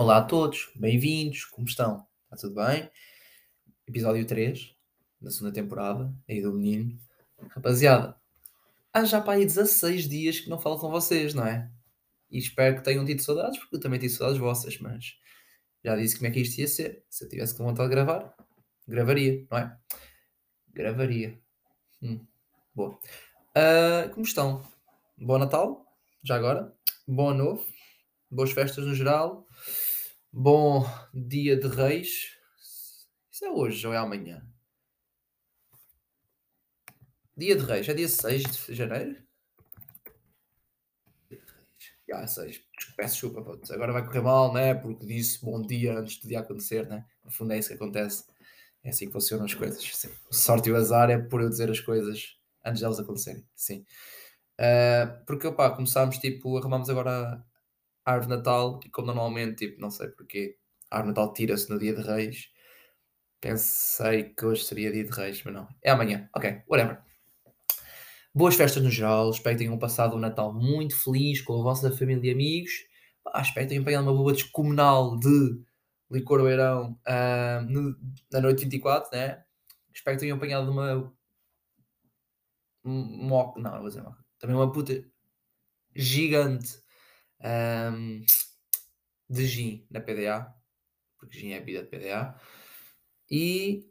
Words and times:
Olá 0.00 0.16
a 0.16 0.22
todos, 0.22 0.70
bem-vindos, 0.74 1.44
como 1.44 1.66
estão? 1.66 2.06
Está 2.24 2.48
tudo 2.48 2.54
bem? 2.54 2.90
Episódio 3.86 4.26
3 4.26 4.74
da 5.20 5.30
segunda 5.30 5.52
temporada, 5.52 6.10
aí 6.26 6.40
do 6.40 6.54
menino. 6.54 6.98
Rapaziada, 7.50 8.16
há 8.94 9.04
já 9.04 9.20
para 9.20 9.34
aí 9.34 9.44
16 9.44 10.08
dias 10.08 10.40
que 10.40 10.48
não 10.48 10.58
falo 10.58 10.78
com 10.78 10.90
vocês, 10.90 11.34
não 11.34 11.46
é? 11.46 11.70
E 12.30 12.38
espero 12.38 12.76
que 12.76 12.82
tenham 12.82 13.04
tido 13.04 13.20
saudades, 13.20 13.58
porque 13.58 13.76
eu 13.76 13.80
também 13.80 14.00
tive 14.00 14.14
saudades 14.14 14.40
vossas, 14.40 14.78
mas 14.78 15.18
já 15.84 15.94
disse 15.94 16.16
como 16.16 16.28
é 16.28 16.30
que 16.30 16.40
isto 16.40 16.58
ia 16.58 16.66
ser. 16.66 17.04
Se 17.10 17.26
eu 17.26 17.28
tivesse 17.28 17.54
com 17.54 17.64
vontade 17.64 17.90
de 17.90 17.94
gravar, 17.94 18.34
gravaria, 18.88 19.46
não 19.50 19.58
é? 19.58 19.78
Gravaria. 20.72 21.38
Hum, 22.00 22.26
boa. 22.74 22.98
Uh, 23.54 24.08
como 24.14 24.24
estão? 24.24 24.66
Bom 25.18 25.36
Natal, 25.36 25.84
já 26.22 26.36
agora. 26.36 26.74
Bom 27.06 27.34
Novo. 27.34 27.66
Boas 28.30 28.50
festas 28.52 28.86
no 28.86 28.94
geral. 28.94 29.46
Bom 30.32 30.86
Dia 31.12 31.56
de 31.56 31.66
Reis. 31.66 32.38
Isso 33.32 33.44
é 33.44 33.50
hoje 33.50 33.84
ou 33.84 33.92
é 33.92 33.96
amanhã? 33.96 34.46
Dia 37.36 37.56
de 37.56 37.64
Reis, 37.64 37.88
é 37.88 37.94
dia 37.94 38.08
6 38.08 38.42
de 38.44 38.74
janeiro? 38.76 39.16
Dia 41.28 41.40
de 41.40 41.52
Reis. 41.52 41.94
Já, 42.08 42.26
6. 42.28 42.62
Peço 42.96 43.14
desculpa, 43.14 43.58
agora 43.74 43.92
vai 43.92 44.06
correr 44.06 44.20
mal, 44.20 44.52
né? 44.52 44.72
Porque 44.72 45.04
disse 45.04 45.44
bom 45.44 45.60
dia 45.60 45.98
antes 45.98 46.18
do 46.18 46.28
dia 46.28 46.38
acontecer, 46.38 46.86
né? 46.88 47.04
No 47.24 47.32
fundo 47.32 47.52
é 47.52 47.58
isso 47.58 47.70
que 47.70 47.74
acontece. 47.74 48.24
É 48.84 48.90
assim 48.90 49.06
que 49.06 49.12
funcionam 49.12 49.46
as 49.46 49.54
coisas. 49.54 49.82
Sim. 49.82 50.10
Sorte 50.30 50.68
e 50.68 50.72
o 50.72 50.76
azar 50.76 51.10
é 51.10 51.18
por 51.18 51.42
eu 51.42 51.48
dizer 51.48 51.68
as 51.68 51.80
coisas 51.80 52.38
antes 52.64 52.80
delas 52.80 53.00
acontecerem. 53.00 53.44
Sim. 53.56 53.84
Uh, 54.60 55.24
porque, 55.26 55.48
opá, 55.48 55.70
começámos, 55.70 56.18
tipo, 56.18 56.56
arrumamos 56.56 56.88
agora 56.88 57.44
árvore 58.12 58.28
de 58.28 58.36
Natal 58.36 58.80
e 58.84 58.90
como 58.90 59.06
normalmente, 59.08 59.66
tipo, 59.66 59.80
não 59.80 59.90
sei 59.90 60.08
porquê, 60.08 60.56
a 60.90 60.96
árvore 60.98 61.14
de 61.14 61.20
Natal 61.20 61.32
tira-se 61.34 61.70
no 61.70 61.78
dia 61.78 61.94
de 61.94 62.02
Reis. 62.02 62.50
Pensei 63.40 64.24
que 64.24 64.44
hoje 64.44 64.64
seria 64.64 64.92
dia 64.92 65.04
de 65.04 65.10
Reis, 65.10 65.42
mas 65.44 65.54
não. 65.54 65.68
É 65.82 65.90
amanhã. 65.90 66.28
Ok, 66.34 66.62
whatever. 66.68 67.00
Boas 68.34 68.54
festas 68.54 68.82
no 68.82 68.90
geral. 68.90 69.30
Espero 69.30 69.56
que 69.56 69.64
tenham 69.64 69.78
passado 69.78 70.14
um 70.16 70.18
Natal 70.18 70.52
muito 70.52 70.96
feliz 70.96 71.40
com 71.40 71.58
a 71.58 71.62
vossa 71.62 71.90
família 71.90 72.30
e 72.30 72.34
amigos. 72.34 72.70
Ah, 73.26 73.42
espero 73.42 73.66
que 73.66 73.70
tenham 73.70 73.82
apanhado 73.82 74.04
uma 74.04 74.14
boa 74.14 74.32
descomunal 74.32 75.18
de 75.18 75.60
licor 76.10 76.42
beirão 76.42 76.98
uh, 77.06 77.62
no, 77.68 77.96
na 78.32 78.40
noite 78.40 78.64
24, 78.64 79.10
né? 79.16 79.44
Espero 79.92 80.16
que 80.16 80.22
tenham 80.22 80.36
apanhado 80.36 80.70
uma. 80.70 81.12
Moca. 82.84 83.60
Não, 83.60 83.72
não 83.72 83.80
vou 83.80 83.88
dizer 83.88 84.02
moca. 84.02 84.24
Também 84.38 84.56
uma 84.56 84.72
puta 84.72 85.04
gigante 85.94 86.80
um, 87.42 88.24
de 89.28 89.46
gin 89.46 89.86
na 89.90 90.00
PDA. 90.00 90.54
Porque 91.18 91.38
gin 91.38 91.52
é 91.52 91.58
a 91.58 91.62
vida 91.62 91.82
de 91.82 91.88
PDA. 91.88 92.34
E 93.30 93.90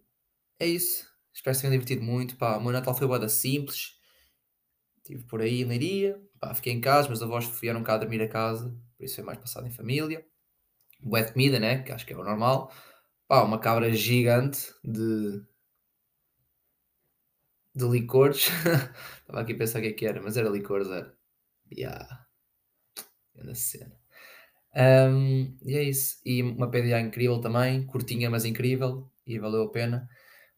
é 0.59 0.67
isso. 0.67 1.07
Espero 1.33 1.55
que 1.55 1.61
tenham 1.61 1.71
divertido 1.71 2.03
muito. 2.03 2.37
Pá, 2.37 2.57
o 2.57 2.61
meu 2.61 2.71
Natal 2.71 2.95
foi 2.95 3.07
boa 3.07 3.29
simples 3.29 3.99
Estive 5.09 5.23
por 5.23 5.41
aí 5.41 5.61
em 5.61 5.65
Leiria, 5.65 6.21
pá, 6.39 6.53
fiquei 6.53 6.71
em 6.71 6.79
casa, 6.81 7.07
meus 7.07 7.21
avós 7.23 7.45
vieram 7.59 7.81
cá 7.83 7.97
dormir 7.97 8.21
a 8.21 8.29
casa, 8.29 8.69
por 8.95 9.03
isso 9.03 9.15
foi 9.15 9.23
mais 9.23 9.39
passado 9.39 9.65
em 9.67 9.71
família. 9.71 10.23
Boa 11.01 11.23
comida, 11.23 11.59
né? 11.59 11.81
Que 11.83 11.91
acho 11.91 12.05
que 12.05 12.13
é 12.13 12.17
o 12.17 12.23
normal. 12.23 12.71
Pá, 13.27 13.43
uma 13.43 13.59
cabra 13.59 13.91
gigante 13.93 14.73
de. 14.83 15.43
de 17.75 17.85
licores. 17.87 18.49
Estava 19.21 19.41
aqui 19.41 19.53
a 19.53 19.57
pensar 19.57 19.79
o 19.79 19.81
que 19.81 19.87
é 19.89 19.93
que 19.93 20.05
era, 20.05 20.21
mas 20.21 20.37
era 20.37 20.49
licores, 20.49 20.87
era. 20.89 21.17
Yeah. 21.71 22.28
Grande 23.39 23.59
cena. 23.59 23.95
Um, 24.75 25.57
e 25.63 25.75
é 25.75 25.83
isso. 25.83 26.19
E 26.25 26.43
uma 26.43 26.69
PDA 26.69 26.99
incrível 26.99 27.39
também, 27.41 27.85
curtinha, 27.85 28.29
mas 28.29 28.45
incrível, 28.45 29.09
e 29.25 29.39
valeu 29.39 29.63
a 29.63 29.71
pena. 29.71 30.07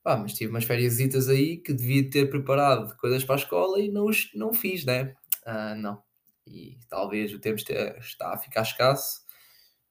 Pá, 0.03 0.17
mas 0.17 0.33
tive 0.33 0.49
umas 0.51 0.63
férias 0.63 0.99
aí 1.29 1.57
que 1.57 1.73
devia 1.73 2.09
ter 2.09 2.29
preparado 2.29 2.95
coisas 2.97 3.23
para 3.23 3.35
a 3.35 3.37
escola 3.37 3.79
e 3.79 3.91
não, 3.91 4.07
não 4.35 4.53
fiz, 4.53 4.83
né? 4.83 5.15
Ah, 5.45 5.75
não. 5.75 6.01
E 6.45 6.77
talvez 6.89 7.33
o 7.33 7.39
tempo 7.39 7.57
está 7.59 8.33
a 8.33 8.37
ficar 8.37 8.63
escasso. 8.63 9.21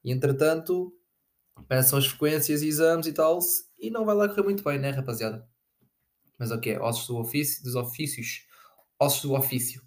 E 0.05 0.11
entretanto, 0.11 0.93
pensam 1.69 1.99
as 1.99 2.07
frequências 2.07 2.63
exames 2.63 3.07
e 3.07 3.13
tal, 3.13 3.39
e 3.79 3.91
não 3.91 4.05
vai 4.05 4.15
lá 4.15 4.29
correr 4.29 4.43
muito 4.43 4.65
bem, 4.65 4.79
né, 4.79 4.91
rapaziada? 4.91 5.49
Mas 6.39 6.51
o 6.51 6.57
okay, 6.57 6.75
que? 6.75 6.81
Ossos 6.81 7.07
do 7.07 7.19
ofício, 7.19 7.63
dos 7.63 7.75
ofícios. 7.77 8.47
Ossos 8.99 9.23
do 9.23 9.35
ofício. 9.35 9.83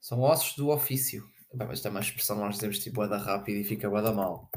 São 0.00 0.20
ossos 0.20 0.56
do 0.56 0.68
ofício. 0.68 1.28
Bem, 1.54 1.66
mas 1.68 1.80
tem 1.80 1.90
uma 1.90 2.00
expressão 2.00 2.36
nós 2.36 2.56
dizemos 2.56 2.78
tipo 2.78 2.96
bada 2.96 3.16
rápido 3.16 3.56
e 3.56 3.64
fica 3.64 3.88
bada 3.88 4.12
mal 4.12 4.50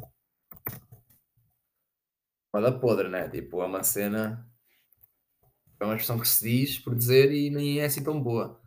moda 2.57 2.71
podre, 2.79 3.07
né? 3.09 3.29
Tipo, 3.29 3.61
é 3.61 3.65
uma 3.65 3.83
cena. 3.83 4.49
É 5.79 5.85
uma 5.85 5.93
expressão 5.93 6.19
que 6.19 6.27
se 6.27 6.43
diz 6.49 6.79
por 6.79 6.95
dizer 6.95 7.31
e 7.31 7.49
nem 7.49 7.79
é 7.79 7.85
assim 7.85 8.03
tão 8.03 8.21
boa. 8.21 8.59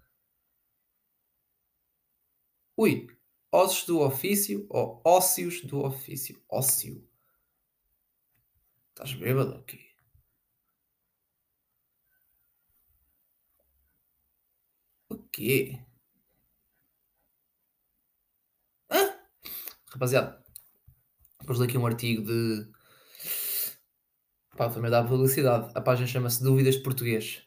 Ui, 2.76 3.06
ossos 3.52 3.84
do 3.86 4.00
ofício 4.00 4.66
ou 4.70 5.00
ósseos 5.04 5.60
do 5.62 5.84
ofício? 5.84 6.40
Ósseo. 6.48 7.06
Estás 8.90 9.12
bêbado 9.14 9.54
aqui? 9.54 9.80
O 15.08 15.16
quê? 15.32 15.78
Rapaziada, 19.92 20.42
pus 21.46 21.60
aqui 21.60 21.76
um 21.76 21.86
artigo 21.86 22.24
de 22.24 22.66
Pá, 24.56 24.68
também 24.68 24.90
dá 24.90 25.02
publicidade. 25.02 25.72
A 25.74 25.80
página 25.80 26.06
chama-se 26.06 26.42
Dúvidas 26.42 26.74
de 26.74 26.82
Português. 26.82 27.42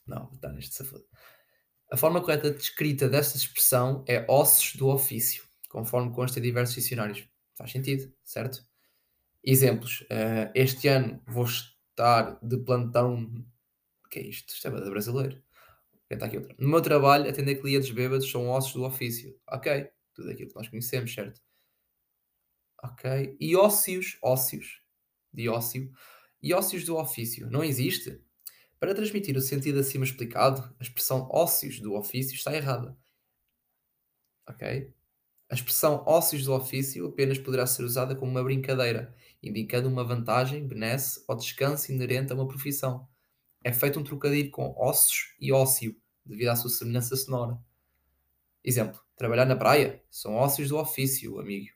Não, 0.07 0.31
estar 0.33 0.51
neste 0.51 0.73
safado. 0.73 1.05
A 1.91 1.97
forma 1.97 2.21
correta 2.21 2.49
de 2.49 2.61
escrita 2.61 3.07
desta 3.07 3.38
expressão 3.38 4.03
é 4.07 4.25
ossos 4.27 4.75
do 4.75 4.88
ofício, 4.88 5.44
conforme 5.69 6.11
consta 6.11 6.39
em 6.39 6.41
diversos 6.41 6.75
dicionários. 6.75 7.27
Faz 7.55 7.71
sentido, 7.71 8.11
certo? 8.23 8.65
Exemplos. 9.44 10.01
Uh, 10.01 10.49
este 10.55 10.88
ano 10.88 11.21
vou 11.27 11.45
estar 11.45 12.39
de 12.41 12.57
plantão. 12.57 13.29
Que 14.09 14.19
é 14.19 14.23
isto? 14.23 14.53
Isto 14.53 14.68
é 14.68 14.72
brasileiro. 14.72 15.41
Está 16.09 16.25
aqui 16.25 16.38
outra. 16.38 16.56
No 16.57 16.69
meu 16.69 16.81
trabalho, 16.81 17.29
atender 17.29 17.56
clientes 17.56 17.91
bêbados 17.91 18.29
são 18.29 18.50
ossos 18.50 18.73
do 18.73 18.84
ofício. 18.84 19.38
Ok. 19.47 19.90
Tudo 20.13 20.31
aquilo 20.31 20.50
que 20.50 20.56
nós 20.56 20.68
conhecemos, 20.68 21.13
certo? 21.13 21.41
Ok. 22.81 23.35
E 23.40 23.56
ósseos, 23.56 24.18
ósseos, 24.22 24.81
de 25.34 25.50
ósseo, 25.50 25.91
e 26.41 26.53
ósseos 26.53 26.85
do 26.85 26.95
ofício. 26.95 27.50
Não 27.50 27.63
existe? 27.63 28.22
Para 28.79 28.95
transmitir 28.95 29.35
o 29.35 29.41
sentido 29.41 29.79
acima 29.79 30.06
explicado, 30.06 30.62
a 30.79 30.84
expressão 30.84 31.28
ósseos 31.31 31.79
do 31.79 31.95
ofício 31.95 32.35
está 32.35 32.56
errada. 32.56 32.97
Ok? 34.47 34.94
A 35.50 35.56
expressão 35.56 36.03
ósseos 36.06 36.45
do 36.45 36.53
ofício 36.53 37.07
apenas 37.07 37.38
poderá 37.38 37.66
ser 37.66 37.84
usada 37.84 38.16
como 38.16 38.31
uma 38.31 38.44
brincadeira, 38.44 39.16
indicando 39.41 39.89
uma 39.89 40.03
vantagem, 40.03 40.66
benesse 40.68 41.24
ou 41.28 41.35
descanso 41.35 41.91
inerente 41.91 42.31
a 42.31 42.35
uma 42.35 42.47
profissão 42.47 43.07
é 43.67 43.73
feito 43.73 44.00
um 44.00 44.03
trocadilho 44.03 44.50
com 44.50 44.73
ossos 44.78 45.35
e 45.41 45.51
ósseo, 45.51 45.94
devido 46.25 46.47
à 46.47 46.55
sua 46.55 46.69
semelhança 46.69 47.17
sonora. 47.17 47.59
Exemplo, 48.63 48.97
trabalhar 49.17 49.44
na 49.44 49.57
praia 49.57 50.01
são 50.09 50.35
ósseos 50.35 50.69
do 50.69 50.78
ofício, 50.78 51.38
amigo. 51.38 51.67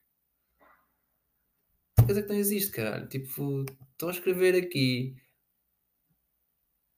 Quer 1.97 2.05
dizer 2.05 2.23
que 2.23 2.29
não 2.29 2.39
existe, 2.39 2.71
caralho. 2.71 3.09
Tipo, 3.09 3.65
estão 3.91 4.07
a 4.07 4.13
escrever 4.13 4.55
aqui 4.55 5.17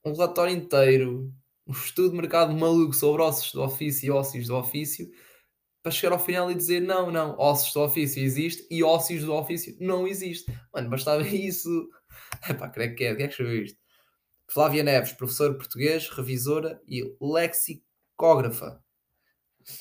um 0.04 0.12
relatório 0.12 0.54
inteiro, 0.54 1.34
um 1.66 1.72
estudo 1.72 2.10
de 2.10 2.16
mercado 2.16 2.54
maluco 2.54 2.94
sobre 2.94 3.20
ossos 3.22 3.50
do 3.50 3.64
ofício 3.64 4.06
e 4.06 4.10
ósseos 4.12 4.46
do 4.46 4.56
ofício, 4.56 5.10
para 5.82 5.90
chegar 5.90 6.12
ao 6.12 6.24
final 6.24 6.52
e 6.52 6.54
dizer 6.54 6.80
não, 6.80 7.10
não, 7.10 7.36
ossos 7.36 7.72
do 7.72 7.80
ofício 7.80 8.22
existe 8.22 8.64
e 8.70 8.84
ósseos 8.84 9.24
do 9.24 9.34
ofício 9.34 9.76
não 9.80 10.06
existe. 10.06 10.56
Mano, 10.72 10.88
bastava 10.88 11.26
isso. 11.26 11.90
Epá, 12.48 12.68
creio 12.68 12.94
que 12.94 13.02
é. 13.02 13.16
Quem 13.16 13.24
é 13.24 13.26
que 13.26 13.32
escreveu 13.32 13.64
isto? 13.64 13.83
Flávia 14.48 14.82
Neves, 14.82 15.12
professora 15.12 15.54
português, 15.54 16.08
revisora 16.08 16.80
e 16.86 17.16
lexicógrafa. 17.20 18.82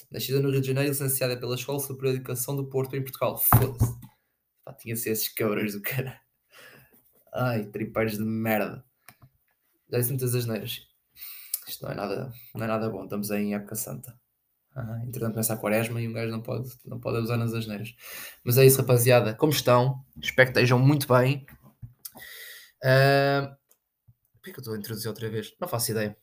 Nascida 0.09 0.39
no 0.39 0.49
Rio 0.49 0.61
de 0.61 0.67
Janeiro, 0.67 0.89
licenciada 0.89 1.37
pela 1.37 1.55
Escola 1.55 1.79
Superior 1.79 2.13
de 2.13 2.19
Educação 2.19 2.55
do 2.55 2.69
Porto, 2.69 2.95
em 2.95 3.01
Portugal. 3.01 3.37
Foda-se. 3.37 3.93
tinha 4.79 4.95
ser 4.95 5.11
esses 5.11 5.27
cabrões 5.29 5.73
do 5.73 5.81
cara. 5.81 6.19
Ai, 7.33 7.65
tripeiros 7.65 8.17
de 8.17 8.23
merda. 8.23 8.85
Já 9.91 9.99
disse 9.99 10.11
muitas 10.11 10.33
asneiras. 10.33 10.87
Isto 11.67 11.85
não 11.85 11.91
é 11.91 11.95
nada, 11.95 12.33
não 12.55 12.63
é 12.63 12.67
nada 12.67 12.89
bom. 12.89 13.03
Estamos 13.03 13.29
em 13.31 13.55
época 13.55 13.75
santa. 13.75 14.17
Ah, 14.75 15.01
entretanto, 15.05 15.33
começa 15.33 15.53
a 15.53 15.57
quaresma 15.57 16.01
e 16.01 16.07
um 16.07 16.13
gajo 16.13 16.31
não 16.31 16.41
pode, 16.41 16.69
não 16.85 16.99
pode 16.99 17.17
usar 17.19 17.37
nas 17.37 17.53
asneiras. 17.53 17.93
Mas 18.43 18.57
é 18.57 18.65
isso, 18.65 18.79
rapaziada. 18.79 19.35
Como 19.35 19.51
estão? 19.51 20.03
Espero 20.21 20.51
que 20.51 20.57
estejam 20.57 20.79
muito 20.79 21.07
bem. 21.07 21.45
Uh, 22.83 23.55
Porquê 24.43 24.51
que 24.51 24.59
eu 24.59 24.61
estou 24.61 24.73
a 24.73 24.77
introduzir 24.77 25.07
outra 25.07 25.29
vez? 25.29 25.55
Não 25.57 25.69
faço 25.69 25.91
ideia. 25.91 26.17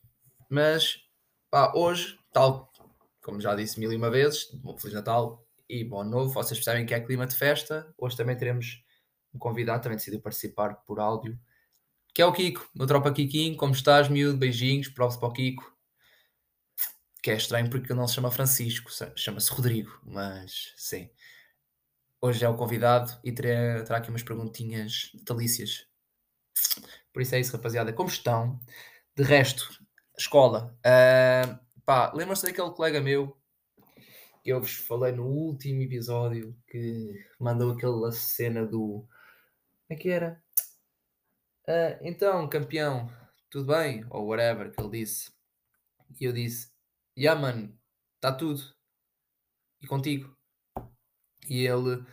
Mas, 0.47 0.99
pá, 1.51 1.73
hoje, 1.75 2.19
tal 2.33 2.71
como 3.23 3.41
já 3.41 3.55
disse 3.55 3.79
mil 3.79 3.93
e 3.93 3.97
uma 3.97 4.11
vezes, 4.11 4.51
bom 4.53 4.77
Feliz 4.77 4.95
Natal 4.95 5.47
e 5.69 5.85
Bom 5.85 6.05
Novo, 6.05 6.33
vocês 6.33 6.59
percebem 6.59 6.85
que 6.85 6.95
é 6.95 7.01
clima 7.01 7.27
de 7.27 7.35
festa. 7.35 7.93
Hoje 7.97 8.17
também 8.17 8.37
teremos 8.37 8.83
um 9.33 9.39
convidado, 9.39 9.83
também 9.83 9.97
decidiu 9.97 10.21
participar 10.21 10.75
por 10.85 10.99
áudio, 10.99 11.39
que 12.13 12.21
é 12.21 12.27
o 12.27 12.33
Kiko, 12.33 12.69
meu 12.75 12.87
tropa 12.87 13.13
Kikinho. 13.13 13.57
Como 13.57 13.73
estás, 13.73 14.09
miúdo? 14.09 14.39
Beijinhos, 14.39 14.89
provas 14.89 15.17
para 15.17 15.29
o 15.29 15.33
Kiko. 15.33 15.77
Que 17.23 17.31
é 17.31 17.37
estranho 17.37 17.71
porque 17.71 17.93
ele 17.93 18.01
não 18.01 18.09
se 18.09 18.15
chama 18.15 18.31
Francisco, 18.31 18.91
chama-se 19.15 19.51
Rodrigo, 19.53 20.01
mas 20.03 20.73
sim. 20.77 21.11
Hoje 22.21 22.45
é 22.45 22.49
o 22.49 22.57
convidado 22.57 23.13
e 23.23 23.33
terá, 23.33 23.97
aqui 23.97 24.11
umas 24.11 24.23
perguntinhas 24.23 25.11
delícias. 25.27 25.90
Por 27.13 27.23
isso 27.23 27.35
é 27.35 27.41
isso, 27.41 27.53
rapaziada. 27.53 27.93
Como 27.93 28.09
estão? 28.09 28.59
De 29.17 29.23
resto, 29.23 29.69
escola. 30.17 30.77
Uh, 30.79 31.59
pá, 31.85 32.13
lembram-se 32.15 32.47
daquele 32.47 32.71
colega 32.71 33.01
meu 33.01 33.37
que 34.43 34.51
eu 34.51 34.61
vos 34.61 34.73
falei 34.73 35.13
no 35.13 35.27
último 35.27 35.83
episódio 35.83 36.57
que 36.67 37.27
mandou 37.39 37.73
aquela 37.73 38.11
cena 38.13 38.65
do. 38.65 39.07
Como 39.87 39.91
é 39.91 39.97
que 39.97 40.09
era? 40.09 40.43
Uh, 41.69 41.99
então, 42.03 42.49
campeão, 42.49 43.11
tudo 43.51 43.67
bem? 43.67 44.05
Ou 44.11 44.27
whatever 44.27 44.73
que 44.73 44.81
ele 44.81 44.91
disse. 44.91 45.31
E 46.19 46.25
eu 46.25 46.33
disse: 46.33 46.73
Yeah, 47.19 47.41
mano, 47.41 47.77
está 48.17 48.33
tudo. 48.33 48.63
E 49.83 49.87
contigo. 49.87 50.35
E 51.49 51.67
ele: 51.67 52.05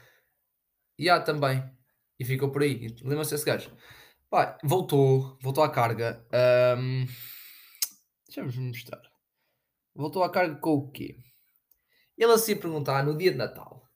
Yeah, 1.00 1.24
também. 1.24 1.64
E 2.20 2.26
ficou 2.26 2.52
por 2.52 2.64
aí. 2.64 2.88
Lembra-se 3.02 3.32
desse 3.32 3.46
gajo? 3.46 3.72
Pá, 4.30 4.58
voltou, 4.64 5.38
voltou 5.42 5.64
à 5.64 5.72
carga. 5.72 6.26
Um, 6.78 7.06
Deixa-me 8.26 8.68
mostrar. 8.68 9.02
Voltou 9.96 10.24
à 10.24 10.30
carga 10.32 10.56
com 10.60 10.72
o 10.72 10.92
quê? 10.92 11.18
Ele 12.18 12.34
assim 12.34 12.56
perguntar 12.56 13.06
no 13.06 13.18
dia 13.18 13.32
de 13.32 13.38
Natal. 13.38 13.90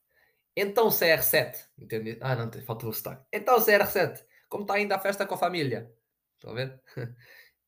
Então 0.56 0.88
CR7, 0.88 1.68
entende? 1.78 2.18
Ah, 2.20 2.34
não, 2.34 2.50
faltou 2.62 2.90
o 2.90 2.92
sotaque. 2.92 3.26
Então 3.32 3.58
CR7, 3.60 4.24
como 4.48 4.64
está 4.64 4.74
ainda 4.74 4.96
a 4.96 5.00
festa 5.00 5.26
com 5.26 5.34
a 5.34 5.38
família? 5.38 5.92
Estão 6.34 6.52
a 6.52 6.54
ver? 6.54 6.82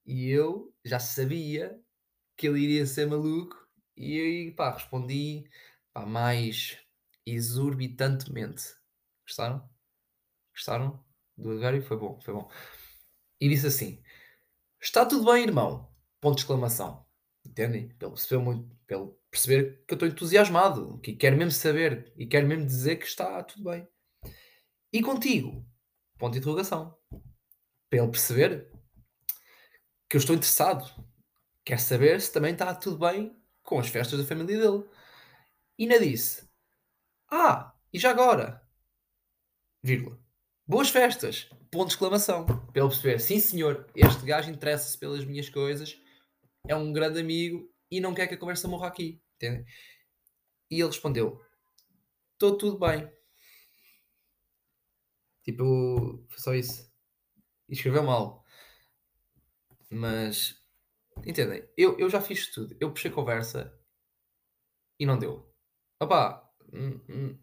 E 0.06 0.28
eu 0.28 0.70
já 0.84 0.98
sabia 0.98 1.80
que 2.36 2.46
ele 2.46 2.60
iria 2.60 2.86
ser 2.86 3.06
maluco 3.06 3.56
e 3.96 4.52
pá, 4.56 4.72
respondi 4.72 5.48
pá, 5.94 6.04
mais 6.04 6.78
exorbitantemente. 7.26 8.64
Gostaram? 9.26 9.66
Gostaram 10.52 11.04
do 11.36 11.52
advérbio? 11.52 11.82
Foi 11.82 11.96
bom, 11.96 12.20
foi 12.20 12.34
bom. 12.34 12.50
E 13.40 13.48
disse 13.48 13.66
assim: 13.66 14.02
Está 14.80 15.04
tudo 15.06 15.30
bem, 15.32 15.44
irmão? 15.44 15.90
Ponto 16.20 16.36
de 16.36 16.42
exclamação. 16.42 17.06
Entendem? 17.44 17.88
Pelo 17.96 18.12
perceber, 18.12 18.42
muito, 18.42 18.76
pelo 18.86 19.18
perceber 19.30 19.84
que 19.86 19.94
eu 19.94 19.96
estou 19.96 20.08
entusiasmado, 20.08 20.98
que 21.00 21.14
quero 21.14 21.36
mesmo 21.36 21.50
saber 21.52 22.12
e 22.16 22.26
quero 22.26 22.46
mesmo 22.46 22.66
dizer 22.66 22.96
que 22.96 23.06
está 23.06 23.42
tudo 23.42 23.70
bem. 23.70 23.86
E 24.92 25.02
contigo? 25.02 25.66
Ponto 26.18 26.32
de 26.32 26.38
interrogação. 26.38 26.96
Ele 27.90 28.08
perceber 28.08 28.70
que 30.08 30.16
eu 30.16 30.18
estou 30.18 30.34
interessado. 30.34 30.84
Quer 31.64 31.78
saber 31.80 32.20
se 32.20 32.32
também 32.32 32.52
está 32.52 32.74
tudo 32.74 32.98
bem 32.98 33.36
com 33.62 33.78
as 33.78 33.88
festas 33.88 34.18
da 34.18 34.26
família 34.26 34.58
dele. 34.58 34.84
E 35.78 35.84
ainda 35.84 35.98
disse: 35.98 36.48
Ah, 37.30 37.74
e 37.92 37.98
já 37.98 38.10
agora? 38.10 38.62
Vírgula. 39.82 40.23
Boas 40.66 40.88
festas! 40.88 41.50
Ponto 41.70 41.88
de 41.88 41.92
exclamação. 41.92 42.46
Para 42.46 42.80
ele 42.80 42.88
perceber, 42.88 43.18
sim 43.20 43.38
senhor, 43.38 43.86
este 43.94 44.24
gajo 44.24 44.50
interessa-se 44.50 44.96
pelas 44.96 45.22
minhas 45.22 45.50
coisas, 45.50 46.00
é 46.66 46.74
um 46.74 46.90
grande 46.90 47.20
amigo 47.20 47.70
e 47.90 48.00
não 48.00 48.14
quer 48.14 48.26
que 48.26 48.34
a 48.34 48.38
conversa 48.38 48.66
morra 48.66 48.88
aqui. 48.88 49.20
Entende? 49.36 49.66
E 50.70 50.76
ele 50.76 50.86
respondeu: 50.86 51.38
Estou 52.32 52.56
tudo 52.56 52.78
bem. 52.78 53.12
Tipo, 55.42 56.24
foi 56.30 56.38
só 56.38 56.54
isso. 56.54 56.90
E 57.68 57.74
escreveu 57.74 58.02
mal. 58.02 58.42
Mas, 59.90 60.58
entendem? 61.26 61.68
Eu, 61.76 61.98
eu 61.98 62.08
já 62.08 62.22
fiz 62.22 62.50
tudo. 62.50 62.74
Eu 62.80 62.90
puxei 62.90 63.10
conversa 63.10 63.78
e 64.98 65.04
não 65.04 65.18
deu. 65.18 65.46
Opá, 66.00 66.50
hum, 66.72 67.00
hum, 67.08 67.38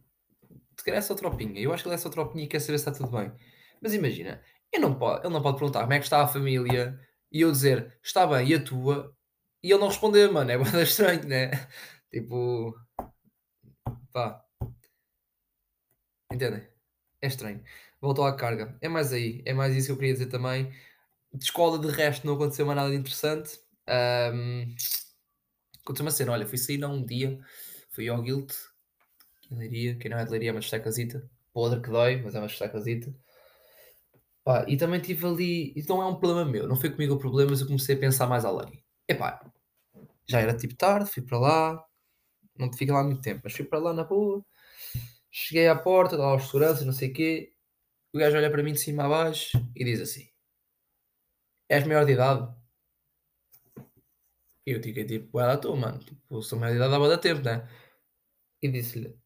se 0.82 0.86
calhar 0.86 0.98
é 0.98 1.02
só 1.02 1.14
tropinha. 1.14 1.62
Eu 1.62 1.72
acho 1.72 1.84
que 1.84 1.90
ele 1.90 1.96
é 1.96 1.98
só 2.00 2.10
tropinha 2.10 2.44
e 2.44 2.48
quer 2.48 2.60
saber 2.60 2.80
se 2.80 2.90
está 2.90 2.92
tudo 2.92 3.16
bem. 3.16 3.32
Mas 3.80 3.94
imagina, 3.94 4.42
ele 4.74 4.82
não 4.82 4.96
pode, 4.96 5.26
ele 5.26 5.34
não 5.34 5.42
pode 5.42 5.58
perguntar 5.58 5.82
como 5.82 5.94
é 5.94 6.00
que 6.00 6.06
está 6.06 6.24
a 6.24 6.28
família 6.28 7.00
e 7.32 7.42
eu 7.42 7.52
dizer 7.52 7.96
está 8.04 8.26
bem 8.26 8.48
e 8.48 8.56
a 8.56 8.64
tua 8.64 9.16
e 9.64 9.72
ele 9.72 9.80
não 9.80 9.90
responder, 9.90 10.32
mano. 10.32 10.50
É 10.50 10.58
bastante 10.60 10.90
estranho, 10.90 11.28
né? 11.28 11.52
Tipo, 12.12 12.76
pá, 14.12 14.44
entendem? 16.34 16.68
É 17.22 17.28
estranho. 17.28 17.64
Voltou 18.02 18.26
à 18.26 18.36
carga. 18.36 18.76
É 18.82 18.90
mais 18.90 19.14
aí. 19.14 19.44
É 19.46 19.54
mais 19.54 19.76
isso 19.76 19.88
que 19.88 19.92
eu 19.92 19.98
queria 19.98 20.14
dizer 20.14 20.28
também. 20.28 20.74
De 21.34 21.44
escola, 21.46 21.78
de 21.78 21.88
resto, 21.90 22.26
não 22.26 22.34
aconteceu 22.36 22.66
mais 22.66 22.78
nada 22.78 22.96
interessante. 22.96 23.60
Um, 24.34 24.76
aconteceu 25.84 26.06
uma 26.06 26.12
cena. 26.12 26.32
Olha, 26.32 26.48
fui 26.48 26.58
sair 26.58 26.84
há 26.84 26.88
um 26.90 27.06
dia. 27.06 27.40
Fui 27.92 28.10
ao 28.10 28.22
Guild. 28.22 28.52
Que 29.52 29.56
Leiria. 29.56 29.96
Quem 29.98 30.10
não 30.10 30.18
é 30.18 30.24
de 30.24 30.32
Leiria 30.32 30.50
é 30.50 30.54
uma 30.54 30.62
destacazita. 30.62 31.30
Podre 31.54 31.82
que 31.82 31.90
dói, 31.90 32.22
mas 32.22 32.34
é 32.36 32.40
uma 32.40 32.48
destacazita. 32.48 33.14
Pá, 34.44 34.66
e 34.68 34.78
também 34.78 35.02
tive 35.02 35.28
ali. 35.28 35.74
Não 35.88 36.02
é 36.02 36.06
um 36.08 36.16
problema 36.16 36.50
meu. 36.50 36.68
Não 36.68 36.76
foi 36.76 36.90
comigo 36.90 37.16
o 37.16 37.20
problema, 37.20 37.52
mas 37.52 37.62
eu 37.62 37.68
comecei 37.68 37.96
a 37.96 38.00
pensar 38.00 38.28
mais 38.28 38.46
além. 38.46 38.84
Epá, 39.08 39.46
já 40.26 40.40
era 40.40 40.56
tipo 40.56 40.76
tarde. 40.76 41.12
Fui 41.12 41.22
para 41.22 41.38
lá. 41.38 41.86
Não 42.58 42.72
fiquei 42.72 42.94
lá 42.94 43.04
muito 43.04 43.22
tempo, 43.22 43.42
mas 43.44 43.54
fui 43.54 43.66
para 43.66 43.80
lá 43.80 43.94
na 43.94 44.04
boa. 44.04 44.44
Cheguei 45.32 45.68
à 45.68 45.76
porta, 45.76 46.18
lá 46.18 46.28
aos 46.28 46.46
seguranças, 46.46 46.86
não 46.86 46.94
sei 46.94 47.10
o 47.10 47.14
quê. 47.14 47.54
O 48.14 48.20
gajo 48.20 48.38
olha 48.38 48.52
para 48.52 48.64
mim 48.64 48.74
de 48.74 48.80
cima 48.80 49.06
a 49.06 49.10
baixo 49.10 49.58
e 49.76 49.84
diz 49.84 50.02
assim: 50.02 50.30
És 51.70 51.86
maior 51.88 52.06
de 52.06 52.14
idade? 52.14 52.54
E 54.66 54.72
eu 54.72 54.82
fiquei 54.84 55.06
tipo, 55.06 55.40
ela 55.40 55.56
estou, 55.56 55.76
mano. 55.76 56.00
Tipo, 56.00 56.42
sou 56.42 56.60
maior 56.60 56.72
de 56.72 56.78
idade 56.78 56.94
há 56.96 57.00
muito 57.00 57.22
tempo, 57.22 57.42
né? 57.42 57.68
E 58.62 58.68
disse-lhe: 58.70 59.21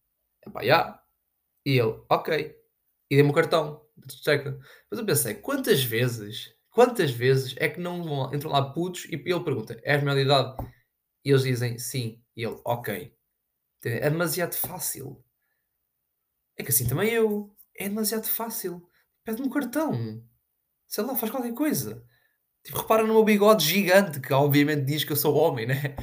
Epá. 0.45 0.63
E 1.65 1.79
ele: 1.79 2.03
Ok. 2.09 2.55
E 3.09 3.15
dei-me 3.15 3.29
o 3.29 3.33
cartão. 3.33 3.85
Mas 3.97 4.99
eu 4.99 5.05
pensei: 5.05 5.35
quantas 5.35 5.83
vezes, 5.83 6.53
quantas 6.69 7.11
vezes 7.11 7.55
é 7.57 7.69
que 7.69 7.79
não 7.79 8.03
vão, 8.03 8.33
entram 8.33 8.51
lá 8.51 8.73
putos 8.73 9.05
e 9.05 9.15
ele 9.15 9.43
pergunta: 9.43 9.79
És 9.83 10.03
maior 10.03 10.15
de 10.15 10.21
idade? 10.23 10.73
E 11.23 11.29
eles 11.29 11.43
dizem: 11.43 11.77
Sim. 11.79 12.21
E 12.35 12.43
ele: 12.43 12.59
Ok. 12.65 13.15
É 13.83 14.09
demasiado 14.09 14.55
fácil. 14.55 15.23
É 16.57 16.63
que 16.63 16.71
assim 16.71 16.87
também 16.87 17.11
eu. 17.11 17.55
É 17.75 17.87
demasiado 17.89 18.25
fácil. 18.25 18.89
Pede-me 19.23 19.47
um 19.47 19.51
cartão. 19.51 20.23
Sei 20.87 21.03
lá, 21.03 21.15
faz 21.15 21.31
qualquer 21.31 21.53
coisa. 21.53 22.05
Tipo, 22.63 22.79
repara 22.79 23.03
no 23.03 23.13
meu 23.13 23.23
bigode 23.23 23.63
gigante, 23.65 24.19
que 24.19 24.33
obviamente 24.33 24.85
diz 24.85 25.03
que 25.03 25.11
eu 25.11 25.15
sou 25.15 25.35
homem, 25.35 25.67
né? 25.67 25.95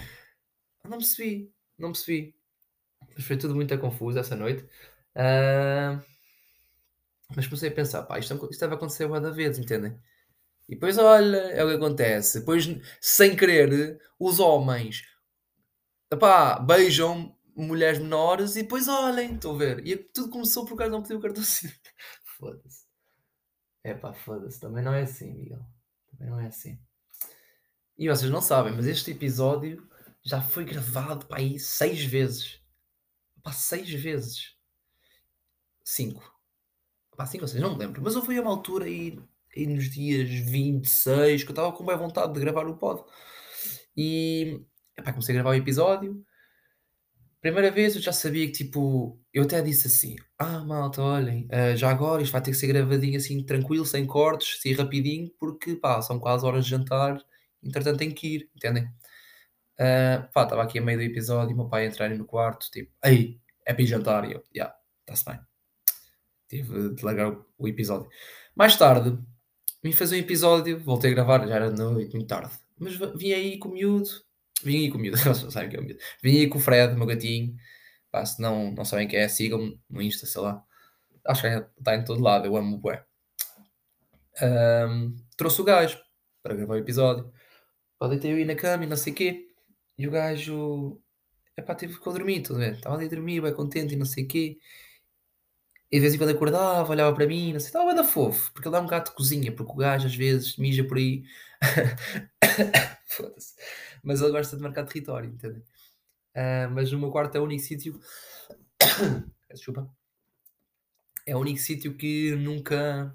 Não 0.85 0.99
percebi. 0.99 1.53
Não 1.79 1.93
percebi. 1.93 2.37
Mas 3.17 3.25
foi 3.27 3.37
tudo 3.37 3.55
muito 3.55 3.77
confuso 3.79 4.19
essa 4.19 4.37
noite. 4.37 4.65
Uh... 5.17 6.03
Mas 7.35 7.47
comecei 7.47 7.71
a 7.71 7.73
pensar, 7.73 8.03
pá, 8.03 8.19
isto, 8.19 8.35
isto 8.51 8.61
deve 8.61 8.75
acontecer 8.75 9.07
uma 9.07 9.21
vez, 9.33 9.59
entendem? 9.59 9.99
E 10.69 10.75
depois, 10.75 10.99
olha, 10.99 11.37
é 11.37 11.65
o 11.65 11.69
que 11.69 11.75
acontece. 11.75 12.41
Depois, 12.41 12.69
sem 13.01 13.35
querer, 13.37 14.01
os 14.19 14.39
homens 14.39 15.03
epá, 16.13 16.59
beijam 16.59 17.35
mulheres 17.57 17.99
menores 17.99 18.57
e 18.57 18.63
depois 18.63 18.89
olhem, 18.89 19.35
estou 19.35 19.55
a 19.55 19.59
ver. 19.59 19.87
E 19.87 19.97
tudo 19.97 20.31
começou 20.31 20.65
por 20.65 20.77
causa 20.77 20.91
de 20.91 20.97
não 20.97 21.03
pedir 21.03 21.17
o 21.17 21.21
cartão 21.21 21.43
Foda-se. 22.39 22.87
É 23.85 23.95
pá, 23.95 24.13
foda-se. 24.13 24.61
Também 24.61 24.85
não 24.85 24.93
é 24.93 25.03
assim, 25.03 25.33
Miguel. 25.33 25.65
Também 26.11 26.31
não 26.31 26.41
é 26.41 26.47
assim. 26.47 26.79
E 27.97 28.09
vocês 28.09 28.31
não 28.31 28.41
sabem, 28.41 28.75
mas 28.75 28.87
este 28.87 29.11
episódio 29.11 29.87
já 30.23 30.41
foi 30.41 30.65
gravado 30.65 31.27
para 31.27 31.39
aí 31.39 31.59
seis 31.59 32.05
vezes. 32.05 32.61
Pá, 33.43 33.53
seis 33.53 33.91
vezes. 33.91 34.57
Cinco. 35.85 36.23
Pá, 37.17 37.27
cinco 37.27 37.45
ou 37.45 37.49
seis, 37.49 37.63
não 37.63 37.73
me 37.73 37.79
lembro. 37.79 38.03
Mas 38.03 38.17
houve 38.17 38.39
uma 38.41 38.51
altura 38.51 38.87
aí, 38.87 39.19
aí 39.57 39.67
nos 39.67 39.91
dias 39.91 40.29
26 40.29 41.43
que 41.45 41.51
eu 41.51 41.53
estava 41.53 41.73
com 41.73 41.85
bem 41.85 41.97
vontade 41.97 42.33
de 42.33 42.41
gravar 42.41 42.67
o 42.67 42.77
pod. 42.77 43.05
E 43.97 44.61
epá, 44.97 45.13
comecei 45.13 45.35
a 45.35 45.37
gravar 45.37 45.51
o 45.51 45.55
episódio 45.55 46.25
Primeira 47.43 47.73
vez 47.73 47.97
eu 47.97 48.01
já 48.01 48.13
sabia 48.13 48.47
que, 48.47 48.53
tipo, 48.53 49.19
eu 49.35 49.43
até 49.43 49.61
disse 49.61 49.89
assim: 49.89 50.15
Ah, 50.39 50.61
malta, 50.65 51.03
olhem, 51.03 51.47
uh, 51.47 51.77
já 51.77 51.91
agora 51.91 52.23
isto 52.23 52.31
vai 52.31 52.41
ter 52.41 52.53
que 52.53 52.57
ser 52.57 52.69
gravadinho 52.69 53.17
assim, 53.17 53.43
tranquilo, 53.43 53.85
sem 53.85 54.07
cortes, 54.07 54.59
assim, 54.61 54.73
rapidinho, 54.73 55.29
porque, 55.41 55.75
pá, 55.75 56.01
são 56.01 56.21
quase 56.21 56.47
horas 56.47 56.65
de 56.65 56.71
jantar, 56.71 57.21
entretanto 57.61 57.99
tenho 57.99 58.15
que 58.15 58.37
ir, 58.37 58.51
entendem? 58.55 58.89
Uh, 59.83 60.31
pá, 60.33 60.45
estava 60.45 60.63
aqui 60.63 60.79
a 60.79 60.83
meio 60.83 60.99
do 60.99 61.03
episódio 61.03 61.57
meu 61.57 61.67
pai 61.67 61.87
entrar 61.87 62.09
no 62.11 62.25
quarto, 62.25 62.71
tipo, 62.71 62.93
ei, 63.05 63.41
é 63.67 63.75
para 63.75 63.85
jantar, 63.85 64.25
e 64.25 64.33
eu, 64.33 64.39
já, 64.55 64.65
yeah, 64.65 64.77
está-se 65.01 65.25
bem. 65.25 65.41
Tive 66.49 66.95
de 66.95 67.05
largar 67.05 67.37
o, 67.59 67.67
episódio. 67.67 68.09
Mais 68.55 68.77
tarde, 68.77 69.19
vim 69.83 69.91
fazer 69.91 70.17
um 70.17 70.21
episódio, 70.21 70.79
voltei 70.79 71.11
a 71.11 71.15
gravar, 71.15 71.45
já 71.49 71.57
era 71.57 71.69
noite, 71.69 72.15
muito 72.15 72.29
tarde, 72.29 72.53
mas 72.79 72.95
vim 73.17 73.33
aí 73.33 73.59
com 73.59 73.71
o 73.71 73.73
miúdo, 73.73 74.09
vim 74.63 74.77
aí 74.77 74.91
com 74.91 74.99
o 74.99 75.01
miúdo, 75.01 75.17
sabem 75.51 75.69
que 75.69 75.77
é 75.77 75.81
o 75.81 75.83
miúdo, 75.83 76.01
vim 76.23 76.39
aí 76.39 76.47
com 76.49 76.59
o 76.59 76.61
Fred, 76.61 76.95
meu 76.95 77.07
gatinho, 77.07 77.57
pá, 78.09 78.25
se 78.25 78.41
não, 78.41 78.71
não 78.71 78.85
sabem 78.85 79.09
quem 79.09 79.19
é, 79.19 79.27
sigam-me 79.27 79.81
no 79.91 80.01
Insta, 80.01 80.27
sei 80.27 80.43
lá, 80.43 80.63
acho 81.27 81.43
que 81.43 81.49
está 81.49 81.97
em 81.97 82.05
todo 82.05 82.23
lado, 82.23 82.47
eu 82.47 82.57
amo 82.57 82.77
o 82.77 82.79
bué. 82.79 83.05
Um, 84.41 85.17
trouxe 85.37 85.61
o 85.61 85.65
gajo 85.65 85.99
para 86.41 86.55
gravar 86.55 86.75
o 86.75 86.79
episódio, 86.79 87.33
pá, 87.99 88.07
deitei 88.07 88.33
eu 88.33 88.39
ir 88.39 88.45
na 88.45 88.55
cama 88.55 88.85
e 88.85 88.87
não 88.87 88.97
sei 88.97 89.13
o 89.13 89.17
quê, 89.17 89.52
e 89.99 90.07
o 90.09 90.11
gajo, 90.11 91.01
epá, 91.57 91.75
teve 91.75 91.99
que 91.99 92.05
dormir, 92.05 92.41
estava 92.41 92.97
ali 92.97 93.07
a 93.07 93.09
dormir, 93.09 93.41
bem 93.41 93.55
contente 93.55 93.95
e 93.95 93.97
não 93.97 94.07
sei 94.07 94.25
o 94.25 94.29
quê, 94.29 94.59
e 95.93 95.97
de 95.97 96.01
vez 96.01 96.15
em 96.15 96.19
quando 96.19 96.31
acordava, 96.31 96.91
olhava 96.91 97.15
para 97.15 97.27
mim, 97.27 97.53
não 97.53 97.61
sei, 97.61 97.67
estava 97.69 97.95
bem 97.95 98.03
fofo, 98.03 98.51
porque 98.55 98.67
ele 98.67 98.73
dá 98.73 98.81
um 98.81 98.87
gato 98.87 99.11
de 99.11 99.17
cozinha, 99.17 99.55
porque 99.55 99.73
o 99.73 99.77
gajo 99.77 100.07
às 100.07 100.15
vezes 100.15 100.57
mija 100.57 100.83
por 100.83 100.97
aí. 100.97 101.23
Foda-se. 103.07 103.55
Mas 104.03 104.23
ele 104.23 104.33
gosta 104.33 104.57
de 104.57 104.63
marcar 104.63 104.87
território, 104.87 105.29
entendem? 105.29 105.63
Uh, 106.35 106.71
mas 106.73 106.91
o 106.95 106.99
meu 106.99 107.11
quarto 107.11 107.37
é 107.37 107.41
o 107.41 107.45
único 107.45 107.63
sítio. 107.63 108.01
Desculpa. 109.53 109.87
É 111.27 111.37
o 111.37 111.41
único 111.41 111.59
sítio 111.59 111.95
que 111.95 112.35
nunca. 112.37 113.15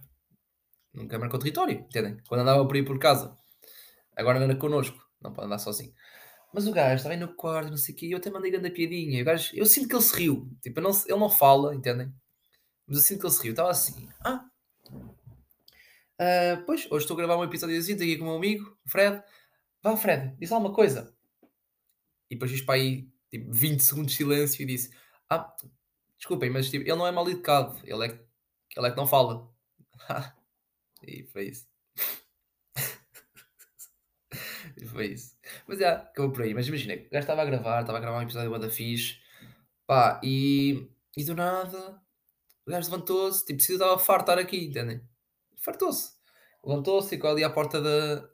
Nunca 0.93 1.17
marcou 1.17 1.39
território, 1.39 1.79
entendem? 1.79 2.17
Quando 2.27 2.41
andava 2.41 2.63
por 2.63 2.75
aí 2.75 2.86
por 2.86 3.00
casa. 3.00 3.36
Agora 4.15 4.39
anda 4.39 4.55
connosco, 4.55 5.03
não 5.19 5.34
pode 5.34 5.48
andar 5.48 5.57
sozinho. 5.57 5.93
Mas 6.53 6.67
o 6.67 6.71
gajo 6.71 6.95
estava 6.95 7.13
aí 7.13 7.19
no 7.19 7.33
quarto, 7.33 7.69
não 7.69 7.77
sei 7.77 7.93
o 7.93 7.97
quê, 7.97 8.07
eu 8.11 8.17
até 8.17 8.29
mandei 8.29 8.51
grande 8.51 8.69
piadinha. 8.71 9.21
O 9.21 9.25
gajo, 9.25 9.51
eu 9.53 9.65
sinto 9.65 9.87
que 9.89 9.95
ele 9.95 10.01
se 10.01 10.15
riu. 10.15 10.49
Tipo, 10.61 10.81
não, 10.81 10.91
ele 10.91 11.19
não 11.19 11.29
fala, 11.29 11.75
entendem? 11.75 12.11
Mas 12.87 12.99
assim 12.99 13.17
que 13.17 13.25
ele 13.25 13.33
se 13.33 13.43
riu, 13.43 13.51
estava 13.51 13.69
assim. 13.69 14.09
Ah, 14.23 14.45
uh, 16.21 16.65
pois, 16.65 16.89
hoje 16.89 17.03
estou 17.03 17.15
a 17.15 17.17
gravar 17.17 17.37
um 17.37 17.43
episódio 17.43 17.77
assim, 17.77 17.93
aqui 17.93 18.17
com 18.17 18.23
o 18.23 18.27
meu 18.27 18.37
amigo, 18.37 18.77
Fred. 18.87 19.21
Vá, 19.83 19.95
Fred, 19.95 20.35
diz 20.39 20.51
alguma 20.51 20.73
coisa. 20.73 21.13
E 22.29 22.35
depois 22.35 22.51
fiz 22.51 22.61
para 22.61 22.75
aí 22.75 23.09
tipo, 23.29 23.51
20 23.51 23.79
segundos 23.81 24.11
de 24.11 24.17
silêncio 24.17 24.61
e 24.61 24.65
disse: 24.65 24.91
Ah, 25.29 25.53
desculpem, 26.17 26.49
mas 26.49 26.69
tipo, 26.69 26.83
ele 26.83 26.95
não 26.95 27.07
é 27.07 27.11
mal 27.11 27.29
educado, 27.29 27.79
ele 27.83 28.05
é, 28.05 28.19
ele 28.75 28.87
é 28.87 28.91
que 28.91 28.97
não 28.97 29.07
fala. 29.07 29.49
e 31.03 31.23
foi 31.25 31.49
isso. 31.49 31.67
E 34.81 34.86
foi 34.86 35.07
isso. 35.07 35.36
Mas 35.67 35.79
já, 35.79 35.93
acabou 35.93 36.31
por 36.31 36.43
aí. 36.43 36.53
Mas 36.53 36.67
imagina, 36.67 36.93
o 36.93 37.10
gajo 37.10 37.19
estava 37.19 37.41
a 37.41 37.46
gravar, 37.46 37.81
estava 37.81 37.98
a 37.98 38.01
gravar 38.01 38.19
um 38.19 38.24
episódio 38.24 38.57
da 38.60 38.69
fixe, 38.69 39.17
pá, 39.86 40.19
e, 40.24 40.88
e 41.15 41.24
do 41.24 41.36
nada 41.36 42.01
o 42.67 42.69
gajo 42.72 42.91
levantou-se, 42.91 43.46
tipo, 43.46 43.62
se 43.62 43.74
estava 43.74 43.96
de 43.96 44.01
estar 44.01 44.38
aqui, 44.38 44.65
entendem? 44.65 45.01
Fartou-se. 45.55 46.12
Levantou-se, 46.63 47.10
ficou 47.10 47.29
ali 47.29 47.41
à 47.41 47.50
porta 47.50 47.81
da, 47.81 48.27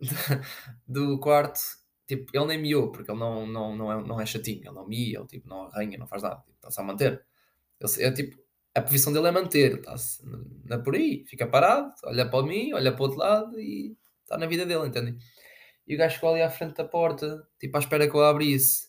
do 0.88 1.20
quarto. 1.20 1.60
Tipo, 2.08 2.36
ele 2.36 2.48
nem 2.48 2.62
miou, 2.62 2.92
porque 2.92 3.12
ele 3.12 3.20
não, 3.20 3.46
não, 3.46 3.76
não, 3.76 3.92
é, 3.92 4.04
não 4.04 4.20
é 4.20 4.26
chatinho, 4.26 4.62
ele 4.66 4.72
não 4.72 4.88
mia, 4.88 5.20
ele 5.20 5.28
tipo, 5.28 5.48
não 5.48 5.68
arranha, 5.68 6.00
não 6.00 6.08
faz 6.08 6.24
nada, 6.24 6.38
tipo, 6.38 6.56
está-se 6.56 6.82
a 6.82 6.84
manter. 6.84 7.24
Ele, 7.80 8.04
é 8.04 8.12
tipo, 8.12 8.38
a 8.74 8.82
posição 8.82 9.14
dele 9.14 9.28
é 9.28 9.32
manter, 9.32 9.78
está-se 9.78 10.24
por 10.84 10.96
aí, 10.96 11.24
fica 11.28 11.46
parado, 11.46 11.94
olha 12.06 12.28
para 12.28 12.44
mim, 12.44 12.74
olha 12.74 12.92
para 12.92 13.02
o 13.02 13.04
outro 13.06 13.20
lado 13.20 13.60
e 13.60 13.96
está 14.24 14.38
na 14.38 14.48
vida 14.48 14.66
dele, 14.66 14.88
entendem? 14.88 15.18
E 15.88 15.96
o 15.96 15.98
gajo 15.98 16.16
ficou 16.16 16.32
ali 16.32 16.42
à 16.42 16.50
frente 16.50 16.75
da 16.75 16.86
porta, 16.86 17.46
tipo, 17.60 17.75
à 17.78 17.80
espera 17.80 18.10
que 18.10 18.16
eu 18.16 18.24
abrisse. 18.24 18.88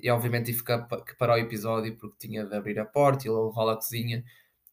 E 0.00 0.10
obviamente 0.10 0.46
tive 0.46 0.64
que, 0.64 1.14
parar 1.16 1.34
o 1.34 1.38
episódio 1.38 1.96
porque 1.96 2.16
tinha 2.18 2.44
de 2.44 2.54
abrir 2.54 2.78
a 2.78 2.84
porta 2.84 3.26
e 3.26 3.30
levá-lo 3.30 3.70
à 3.70 3.76
cozinha. 3.76 4.24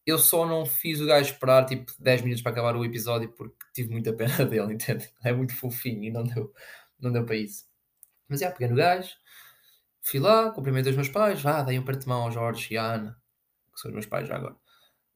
Eu 0.04 0.18
só 0.18 0.46
não 0.46 0.64
fiz 0.66 1.00
o 1.00 1.06
gajo 1.06 1.32
esperar 1.32 1.66
tipo 1.66 1.92
10 1.98 2.22
minutos 2.22 2.42
para 2.42 2.52
acabar 2.52 2.76
o 2.76 2.84
episódio 2.84 3.30
porque 3.32 3.56
tive 3.74 3.90
muita 3.90 4.12
pena 4.16 4.44
dele, 4.44 4.74
entende? 4.74 5.10
É 5.22 5.32
muito 5.32 5.54
fofinho 5.54 6.04
e 6.04 6.10
não 6.10 6.24
deu, 6.24 6.52
não 6.98 7.12
deu 7.12 7.24
para 7.26 7.36
isso. 7.36 7.66
Mas 8.28 8.40
já, 8.40 8.50
peguei 8.50 8.68
no 8.68 8.76
gajo, 8.76 9.10
fui 10.02 10.20
lá, 10.20 10.50
cumprimentei 10.50 10.90
os 10.90 10.96
meus 10.96 11.08
pais, 11.08 11.42
vá, 11.42 11.62
dei 11.62 11.78
um 11.78 11.84
perto 11.84 12.02
de 12.02 12.08
mão 12.08 12.22
ao 12.22 12.32
Jorge 12.32 12.74
e 12.74 12.78
à 12.78 12.94
Ana, 12.94 13.20
que 13.74 13.80
são 13.80 13.90
os 13.90 13.94
meus 13.94 14.06
pais 14.06 14.28
já 14.28 14.36
agora. 14.36 14.56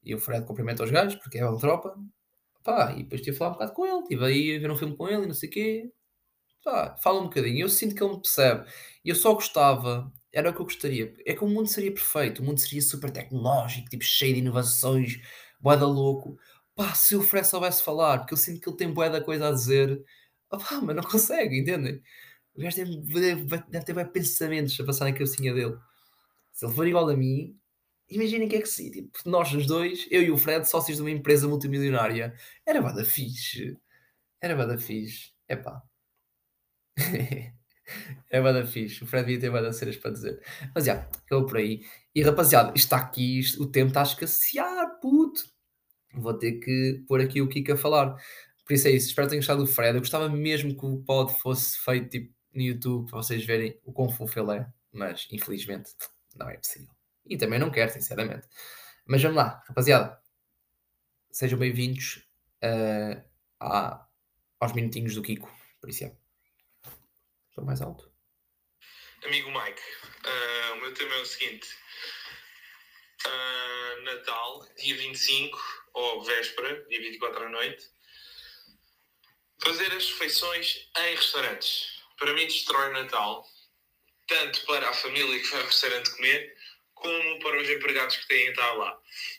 E 0.04 0.14
o 0.14 0.18
Fred 0.18 0.44
cumprimenta 0.46 0.82
os 0.84 0.90
gajos 0.90 1.16
porque 1.16 1.38
é 1.38 1.46
uma 1.46 1.58
tropa. 1.58 1.94
Pá, 2.64 2.92
e 2.92 3.02
depois 3.02 3.20
estive 3.20 3.36
a 3.36 3.38
falar 3.38 3.50
um 3.50 3.54
bocado 3.54 3.72
com 3.72 3.86
ele, 3.86 4.02
estive 4.02 4.24
aí 4.24 4.56
a 4.56 4.60
ver 4.60 4.70
um 4.70 4.76
filme 4.76 4.96
com 4.96 5.08
ele 5.08 5.24
e 5.24 5.26
não 5.26 5.34
sei 5.34 5.48
o 5.48 5.52
quê 5.52 5.92
pá, 6.62 6.96
fala 7.02 7.20
um 7.20 7.24
bocadinho. 7.24 7.60
Eu 7.60 7.68
sinto 7.68 7.94
que 7.94 8.02
ele 8.02 8.14
me 8.14 8.20
percebe. 8.20 8.66
E 9.04 9.08
eu 9.10 9.14
só 9.14 9.34
gostava, 9.34 10.12
era 10.32 10.50
o 10.50 10.54
que 10.54 10.60
eu 10.60 10.64
gostaria. 10.64 11.14
É 11.26 11.34
que 11.34 11.44
o 11.44 11.48
mundo 11.48 11.68
seria 11.68 11.92
perfeito, 11.92 12.42
o 12.42 12.44
mundo 12.44 12.58
seria 12.60 12.82
super 12.82 13.10
tecnológico, 13.10 13.88
tipo 13.88 14.04
cheio 14.04 14.34
de 14.34 14.40
inovações, 14.40 15.20
boeda 15.60 15.86
louco. 15.86 16.38
Pá, 16.74 16.94
se 16.94 17.14
o 17.16 17.22
Fred 17.22 17.46
soubesse 17.46 17.82
falar, 17.82 18.18
porque 18.20 18.34
eu 18.34 18.38
sinto 18.38 18.60
que 18.60 18.68
ele 18.68 18.76
tem 18.76 18.92
boeda 18.92 19.22
coisa 19.22 19.48
a 19.48 19.52
dizer, 19.52 20.02
pá, 20.50 20.80
mas 20.82 20.96
não 20.96 21.02
consegue, 21.02 21.58
entendem? 21.60 22.00
O 22.54 22.60
gajo 22.62 22.76
deve, 22.76 22.96
deve, 22.98 23.44
deve 23.68 23.84
ter 23.84 24.12
pensamentos 24.12 24.78
a 24.80 24.84
passar 24.84 25.06
na 25.06 25.12
cabecinha 25.12 25.54
dele. 25.54 25.76
Se 26.52 26.66
ele 26.66 26.74
for 26.74 26.86
igual 26.86 27.08
a 27.08 27.16
mim, 27.16 27.56
imaginem 28.14 28.48
que 28.48 28.56
é 28.56 28.60
que 28.60 28.68
se, 28.68 28.90
tipo, 28.90 29.10
nós 29.26 29.52
os 29.52 29.66
dois, 29.66 30.06
eu 30.10 30.22
e 30.22 30.30
o 30.30 30.36
Fred, 30.38 30.68
sócios 30.68 30.96
de 30.96 31.02
uma 31.02 31.10
empresa 31.10 31.48
multimilionária, 31.48 32.34
era 32.66 32.80
bada 32.82 33.04
fixe. 33.04 33.78
Era 34.40 34.56
bada 34.56 34.78
fixe. 34.78 35.32
É 35.48 35.56
pá. 35.56 35.82
é 38.30 38.40
bada 38.40 38.66
fixe. 38.66 39.04
O 39.04 39.06
Fred 39.06 39.26
devia 39.26 39.40
ter 39.40 39.50
bada 39.50 39.72
cenas 39.72 39.96
para 39.96 40.12
dizer. 40.12 40.40
Mas 40.74 40.84
já, 40.84 40.94
acabou 41.24 41.46
por 41.46 41.58
aí. 41.58 41.82
E 42.14 42.22
rapaziada, 42.22 42.72
está 42.76 42.96
aqui, 42.98 43.38
isto, 43.40 43.62
o 43.62 43.66
tempo 43.70 43.88
está 43.88 44.00
a 44.00 44.04
escassear, 44.04 45.00
puto. 45.00 45.44
Vou 46.14 46.34
ter 46.34 46.52
que 46.60 47.04
pôr 47.08 47.20
aqui 47.20 47.40
o 47.40 47.48
Kiko 47.48 47.72
a 47.72 47.76
falar. 47.76 48.16
Por 48.66 48.74
isso 48.74 48.88
é 48.88 48.90
isso. 48.92 49.08
Espero 49.08 49.26
que 49.26 49.30
tenham 49.30 49.40
gostado 49.40 49.64
do 49.64 49.66
Fred. 49.66 49.94
Eu 49.94 50.00
gostava 50.00 50.28
mesmo 50.28 50.76
que 50.76 50.86
o 50.86 50.98
pod 50.98 51.32
fosse 51.40 51.78
feito 51.78 52.10
tipo, 52.10 52.34
no 52.52 52.62
YouTube 52.62 53.08
para 53.10 53.22
vocês 53.22 53.44
verem 53.44 53.78
o 53.84 53.92
quão 53.92 54.10
fofo 54.10 54.38
ele 54.38 54.58
é. 54.58 54.66
Mas 54.92 55.26
infelizmente 55.30 55.90
não 56.36 56.48
é 56.48 56.56
possível. 56.56 57.01
E 57.26 57.36
também 57.36 57.58
não 57.58 57.70
quero, 57.70 57.92
sinceramente. 57.92 58.48
Mas 59.06 59.22
vamos 59.22 59.36
lá, 59.36 59.62
rapaziada. 59.66 60.20
Sejam 61.30 61.58
bem-vindos 61.58 62.24
uh, 62.62 63.22
aos 64.60 64.72
minutinhos 64.72 65.14
do 65.14 65.22
Kiko. 65.22 65.50
Por 65.80 65.88
isso 65.88 66.04
é. 66.04 66.16
Estou 67.48 67.64
mais 67.64 67.80
alto. 67.80 68.12
Amigo 69.24 69.50
Mike, 69.50 69.80
uh, 70.26 70.72
o 70.72 70.76
meu 70.80 70.94
tema 70.94 71.14
é 71.14 71.20
o 71.20 71.26
seguinte: 71.26 71.68
uh, 73.26 74.02
Natal, 74.02 74.66
dia 74.76 74.96
25, 74.96 75.58
ou 75.94 76.24
véspera, 76.24 76.84
dia 76.88 77.00
24 77.00 77.44
à 77.44 77.48
noite, 77.48 77.88
fazer 79.62 79.92
as 79.92 80.06
refeições 80.10 80.88
em 80.98 81.14
restaurantes. 81.14 82.02
Para 82.18 82.34
mim, 82.34 82.46
destrói 82.46 82.90
o 82.90 82.92
Natal, 82.94 83.46
tanto 84.26 84.66
para 84.66 84.88
a 84.88 84.94
família 84.94 85.40
que 85.40 85.48
vai 85.48 85.60
ao 85.60 85.66
restaurante 85.66 86.10
comer, 86.16 86.56
como 87.02 87.38
para 87.40 87.60
os 87.60 87.68
empregados 87.68 88.16
que 88.16 88.28
têm 88.28 88.48
estar 88.48 88.72
lá. 88.74 88.98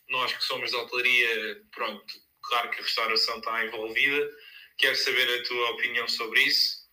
Nós 0.10 0.34
que 0.34 0.44
somos 0.44 0.70
de 0.70 0.76
hotelaria, 0.76 1.62
pronto, 1.72 2.14
claro 2.44 2.70
que 2.70 2.80
a 2.80 2.84
restauração 2.84 3.38
está 3.38 3.66
envolvida. 3.66 4.30
Quero 4.78 4.96
saber 4.96 5.40
a 5.40 5.44
tua 5.44 5.72
opinião 5.72 6.08
sobre 6.08 6.42
isso 6.42 6.84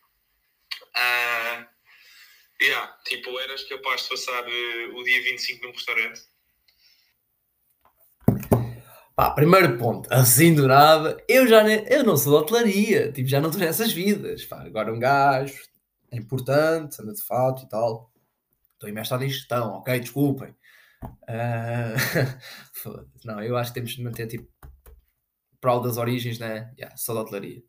Uh, 0.96 1.64
yeah, 2.60 2.92
tipo, 3.04 3.38
eras 3.38 3.64
capaz 3.64 4.02
de 4.02 4.08
passar 4.10 4.44
uh, 4.44 4.96
o 4.96 5.04
dia 5.04 5.22
25 5.22 5.64
num 5.64 5.72
restaurante? 5.72 6.20
Pá, 9.14 9.30
primeiro 9.30 9.76
ponto, 9.76 10.12
assim 10.12 10.54
do 10.54 10.66
nada, 10.66 11.22
eu 11.28 11.46
já 11.46 11.62
eu 11.68 12.02
não 12.04 12.16
sou 12.16 12.32
de 12.32 12.38
hotelaria, 12.44 13.12
tipo, 13.12 13.28
já 13.28 13.40
não 13.40 13.50
estou 13.50 13.64
nessas 13.64 13.92
vidas. 13.92 14.44
Pá, 14.44 14.62
agora 14.62 14.92
um 14.92 14.98
gajo 14.98 15.62
é 16.10 16.16
importante, 16.16 17.00
anda 17.00 17.12
de 17.12 17.22
fato 17.22 17.64
e 17.64 17.68
tal. 17.68 18.10
Estou 18.74 18.88
imerso 18.88 19.14
em 19.16 19.28
gestão, 19.28 19.74
ok? 19.74 20.00
Desculpem. 20.00 20.56
Uh, 21.30 23.06
não, 23.24 23.40
eu 23.42 23.56
acho 23.56 23.70
que 23.70 23.74
temos 23.74 23.92
de 23.92 24.02
manter 24.02 24.26
tipo 24.26 24.50
prol 25.60 25.80
das 25.80 25.96
origens, 25.96 26.38
né? 26.38 26.72
Yeah, 26.76 26.96
só 26.96 27.14
da 27.14 27.20
hotelaria. 27.20 27.62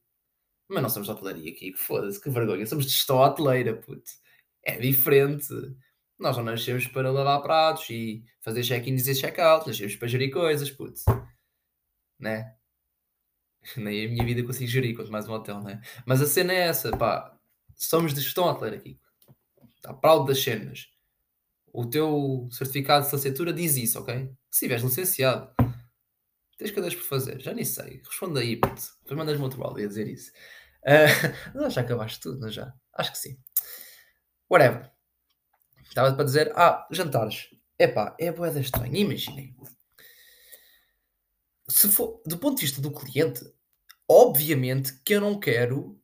Mas 0.70 0.82
não 0.82 0.90
somos 0.90 1.08
de 1.08 1.14
hotelaria 1.14 1.52
aqui, 1.52 1.74
foda-se, 1.74 2.22
que 2.22 2.30
vergonha. 2.30 2.66
Somos 2.66 2.86
de 2.86 2.92
gestão 2.92 3.18
hoteleira, 3.18 3.76
puto. 3.76 4.10
É 4.64 4.80
diferente. 4.80 5.48
Nós 6.18 6.38
não 6.38 6.44
nascemos 6.44 6.88
para 6.88 7.12
lavar 7.12 7.42
pratos 7.42 7.90
e 7.90 8.24
fazer 8.42 8.64
check-in 8.64 8.96
e 8.96 9.16
check-out. 9.16 9.68
Nascemos 9.68 9.96
para 9.96 10.08
gerir 10.08 10.32
coisas, 10.32 10.72
puto. 10.72 11.02
Né? 12.20 12.56
Nem 13.76 14.06
a 14.06 14.10
minha 14.10 14.26
vida 14.26 14.44
consigo 14.44 14.70
gerir, 14.70 14.96
quanto 14.96 15.12
mais 15.12 15.28
um 15.28 15.34
hotel, 15.34 15.62
né? 15.62 15.82
Mas 16.06 16.22
a 16.22 16.28
cena 16.28 16.54
é 16.54 16.68
essa, 16.68 16.96
pá. 16.96 17.38
Somos 17.76 18.14
de 18.14 18.22
gestão 18.22 18.46
hoteleira 18.46 18.78
aqui. 18.78 19.00
Está 19.76 19.94
proud 19.94 20.28
das 20.28 20.42
cenas. 20.42 20.91
O 21.74 21.86
teu 21.86 22.50
certificado 22.52 23.06
de 23.06 23.12
licenciatura 23.12 23.54
diz 23.54 23.76
isso, 23.78 24.00
ok? 24.00 24.26
Se 24.50 24.66
estiveres 24.66 24.84
licenciado, 24.84 25.54
tens 26.58 26.72
cadeiras 26.72 26.96
por 26.96 27.06
fazer. 27.06 27.40
Já 27.40 27.54
nem 27.54 27.64
sei. 27.64 28.02
Responde 28.06 28.40
aí, 28.40 28.58
puto. 28.58 28.82
Depois 29.02 29.18
mandas-me 29.18 29.44
outro 29.44 29.64
áudio 29.64 29.86
a 29.86 29.88
dizer 29.88 30.08
isso. 30.08 30.32
Uh, 30.84 31.70
já 31.70 31.82
acabaste 31.82 32.20
tudo, 32.20 32.40
não 32.40 32.50
já? 32.50 32.74
Acho 32.92 33.12
que 33.12 33.18
sim. 33.20 33.38
Whatever. 34.50 34.92
Estava 35.84 36.12
para 36.16 36.26
dizer, 36.26 36.52
ah, 36.56 36.88
jantares. 36.90 37.50
Epá, 37.78 38.16
é 38.20 38.32
boeda 38.32 38.60
estranha. 38.60 38.98
Imaginem. 39.00 39.56
Se 41.70 41.88
for, 41.88 42.20
do 42.26 42.36
ponto 42.40 42.56
de 42.56 42.66
vista 42.66 42.82
do 42.82 42.92
cliente, 42.92 43.46
obviamente 44.10 45.00
que 45.06 45.14
eu 45.14 45.22
não 45.22 45.40
quero 45.40 46.01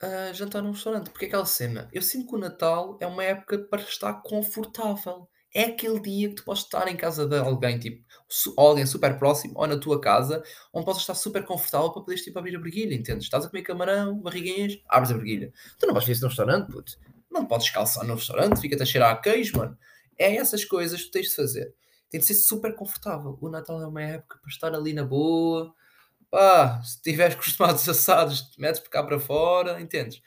a 0.00 0.32
jantar 0.32 0.62
num 0.62 0.72
restaurante, 0.72 1.10
porque 1.10 1.24
é 1.24 1.28
aquela 1.28 1.46
cena, 1.46 1.88
eu 1.92 2.02
sinto 2.02 2.28
que 2.28 2.34
o 2.34 2.38
Natal 2.38 2.98
é 3.00 3.06
uma 3.06 3.24
época 3.24 3.58
para 3.58 3.82
estar 3.82 4.14
confortável. 4.22 5.28
É 5.54 5.64
aquele 5.64 5.98
dia 6.00 6.28
que 6.28 6.34
tu 6.34 6.44
podes 6.44 6.64
estar 6.64 6.86
em 6.86 6.96
casa 6.96 7.26
de 7.26 7.38
alguém, 7.38 7.78
tipo, 7.78 8.04
su 8.28 8.52
alguém 8.58 8.84
super 8.84 9.18
próximo, 9.18 9.54
ou 9.56 9.66
na 9.66 9.78
tua 9.78 9.98
casa, 10.00 10.42
onde 10.70 10.84
podes 10.84 11.00
estar 11.00 11.14
super 11.14 11.44
confortável 11.44 11.90
para 11.90 12.02
poderes, 12.02 12.22
tipo, 12.22 12.38
abrir 12.38 12.56
a 12.56 12.60
briguilha, 12.60 12.94
entendes? 12.94 13.24
Estás 13.24 13.46
a 13.46 13.48
comer 13.48 13.62
camarão, 13.62 14.18
barriguinhas, 14.20 14.78
abres 14.86 15.12
a 15.12 15.14
briguilha. 15.14 15.50
Tu 15.78 15.86
não 15.86 15.94
vais 15.94 16.04
fazer 16.04 16.12
isso 16.12 16.22
num 16.22 16.28
restaurante, 16.28 16.70
puto. 16.70 16.92
Não 17.30 17.46
podes 17.46 17.70
calçar 17.70 18.04
no 18.04 18.16
restaurante, 18.16 18.60
fica-te 18.60 18.82
a 18.82 18.86
cheirar 18.86 19.12
a 19.12 19.16
queijo, 19.16 19.56
mano. 19.56 19.78
É 20.18 20.36
essas 20.36 20.62
coisas 20.62 21.00
que 21.00 21.06
tu 21.06 21.12
tens 21.12 21.28
de 21.28 21.36
fazer. 21.36 21.74
Tem 22.10 22.20
de 22.20 22.26
ser 22.26 22.34
super 22.34 22.74
confortável. 22.74 23.38
O 23.40 23.48
Natal 23.48 23.80
é 23.80 23.86
uma 23.86 24.02
época 24.02 24.38
para 24.42 24.50
estar 24.50 24.74
ali 24.74 24.92
na 24.92 25.04
boa, 25.04 25.72
pá, 26.30 26.82
se 26.82 27.00
tiveres 27.02 27.34
com 27.36 27.42
os 27.42 27.88
assados, 27.88 28.56
metes 28.58 28.80
por 28.80 28.90
cá 28.90 29.02
para 29.02 29.18
fora, 29.18 29.80
entendes? 29.80 30.20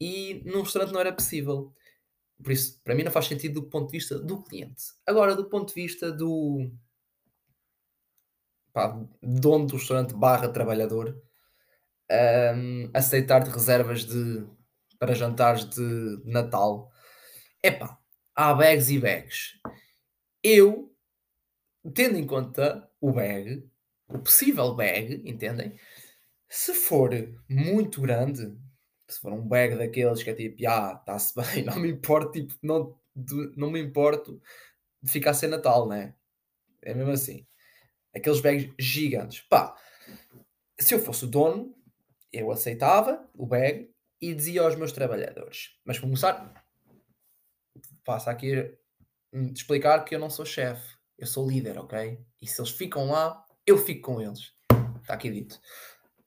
E 0.00 0.42
num 0.44 0.62
restaurante 0.62 0.92
não 0.92 1.00
era 1.00 1.12
possível. 1.12 1.72
Por 2.42 2.52
isso, 2.52 2.80
para 2.84 2.94
mim 2.94 3.04
não 3.04 3.12
faz 3.12 3.26
sentido 3.26 3.60
do 3.62 3.68
ponto 3.68 3.86
de 3.86 3.92
vista 3.98 4.18
do 4.18 4.42
cliente. 4.42 4.84
Agora, 5.06 5.34
do 5.34 5.48
ponto 5.48 5.68
de 5.68 5.74
vista 5.74 6.12
do 6.12 6.70
pá, 8.72 8.98
dono 9.22 9.66
do 9.66 9.76
restaurante 9.76 10.14
barra 10.14 10.48
trabalhador, 10.48 11.16
hum, 12.56 12.90
aceitar 12.92 13.40
de 13.40 13.50
reservas 13.50 14.04
de, 14.04 14.46
para 14.98 15.14
jantares 15.14 15.64
de 15.64 16.20
Natal, 16.24 16.90
epá, 17.62 17.98
há 18.34 18.54
bags 18.54 18.90
e 18.90 18.98
bags. 18.98 19.52
Eu, 20.42 20.94
tendo 21.94 22.18
em 22.18 22.26
conta 22.26 22.90
o 23.00 23.12
bag, 23.12 23.68
o 24.14 24.18
possível 24.20 24.74
bag, 24.74 25.22
entendem? 25.28 25.78
Se 26.48 26.74
for 26.74 27.10
muito 27.48 28.00
grande, 28.00 28.56
se 29.08 29.20
for 29.20 29.32
um 29.32 29.46
bag 29.46 29.76
daqueles 29.76 30.22
que 30.22 30.30
é 30.30 30.34
tipo, 30.34 30.56
ah, 30.68 30.96
está-se 31.00 31.34
bem, 31.40 31.64
não 31.64 31.78
me 31.78 31.90
importo, 31.90 32.32
tipo, 32.32 32.54
não, 32.62 32.98
de- 33.14 33.52
não 33.56 33.70
me 33.70 33.80
importo 33.80 34.40
de 35.02 35.10
ficar 35.10 35.34
sem 35.34 35.48
Natal, 35.48 35.88
né? 35.88 36.14
É 36.82 36.94
mesmo 36.94 37.12
assim. 37.12 37.46
Aqueles 38.14 38.40
bags 38.40 38.72
gigantes. 38.78 39.42
Pá, 39.42 39.76
se 40.78 40.94
eu 40.94 40.98
fosse 40.98 41.24
o 41.24 41.28
dono, 41.28 41.74
eu 42.32 42.50
aceitava 42.50 43.28
o 43.34 43.46
bag 43.46 43.90
e 44.20 44.34
dizia 44.34 44.62
aos 44.62 44.76
meus 44.76 44.92
trabalhadores. 44.92 45.78
Mas 45.84 45.98
começar, 45.98 46.64
passa 48.04 48.30
aqui 48.30 48.76
de 49.32 49.52
explicar 49.52 50.04
que 50.04 50.14
eu 50.14 50.18
não 50.18 50.30
sou 50.30 50.44
chefe, 50.44 50.96
eu 51.18 51.26
sou 51.26 51.48
líder, 51.48 51.78
ok? 51.78 52.18
E 52.40 52.46
se 52.46 52.60
eles 52.60 52.70
ficam 52.72 53.06
lá, 53.10 53.44
eu 53.66 53.78
fico 53.78 54.12
com 54.12 54.20
eles. 54.20 54.52
Está 55.00 55.14
aqui 55.14 55.30
dito. 55.30 55.60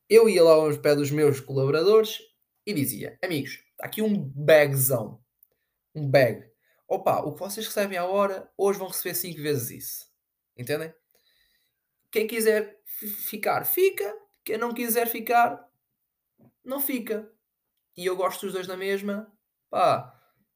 Eu 0.10 0.29
ia 0.29 0.44
lá 0.44 0.51
aos 0.53 0.77
pés 0.77 0.96
dos 0.98 1.12
meus 1.12 1.39
colaboradores 1.39 2.20
e 2.65 2.74
dizia: 2.74 3.17
Amigos, 3.24 3.51
está 3.72 3.86
aqui 3.86 4.01
um 4.01 4.17
bagzão. 4.17 5.22
Um 5.94 6.10
bag. 6.10 6.48
Opa, 6.88 7.20
o 7.22 7.34
que 7.34 7.39
vocês 7.39 7.65
recebem 7.65 7.98
à 7.98 8.06
hora, 8.06 8.50
hoje 8.58 8.79
vão 8.79 8.88
receber 8.88 9.15
5 9.15 9.41
vezes 9.41 9.70
isso. 9.72 10.06
Entendem? 10.58 10.94
Quem 12.12 12.25
quiser 12.27 12.79
fi- 12.86 13.08
ficar, 13.08 13.65
fica. 13.65 14.15
Quem 14.46 14.58
não 14.58 14.74
quiser 14.74 15.08
ficar, 15.08 15.67
não 16.63 16.79
fica. 16.79 17.29
E 17.98 18.06
eu 18.06 18.15
gosto 18.15 18.46
dos 18.46 18.53
dois 18.53 18.67
na 18.67 18.77
mesma. 18.77 19.29
Pá, 19.70 20.13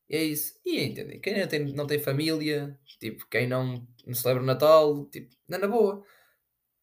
é 0.10 0.24
isso. 0.24 0.58
E 0.66 0.82
entendem? 0.82 1.20
Quem 1.20 1.38
não 1.40 1.48
tem, 1.48 1.74
não 1.74 1.88
tem 1.88 2.00
família, 2.00 2.80
tipo, 3.00 3.28
quem 3.28 3.48
não, 3.48 3.86
não 4.06 4.14
celebra 4.14 4.44
o 4.44 4.46
Natal, 4.46 5.06
tipo, 5.08 5.36
não 5.50 5.58
é 5.58 5.62
na 5.62 5.68
boa. 5.68 6.06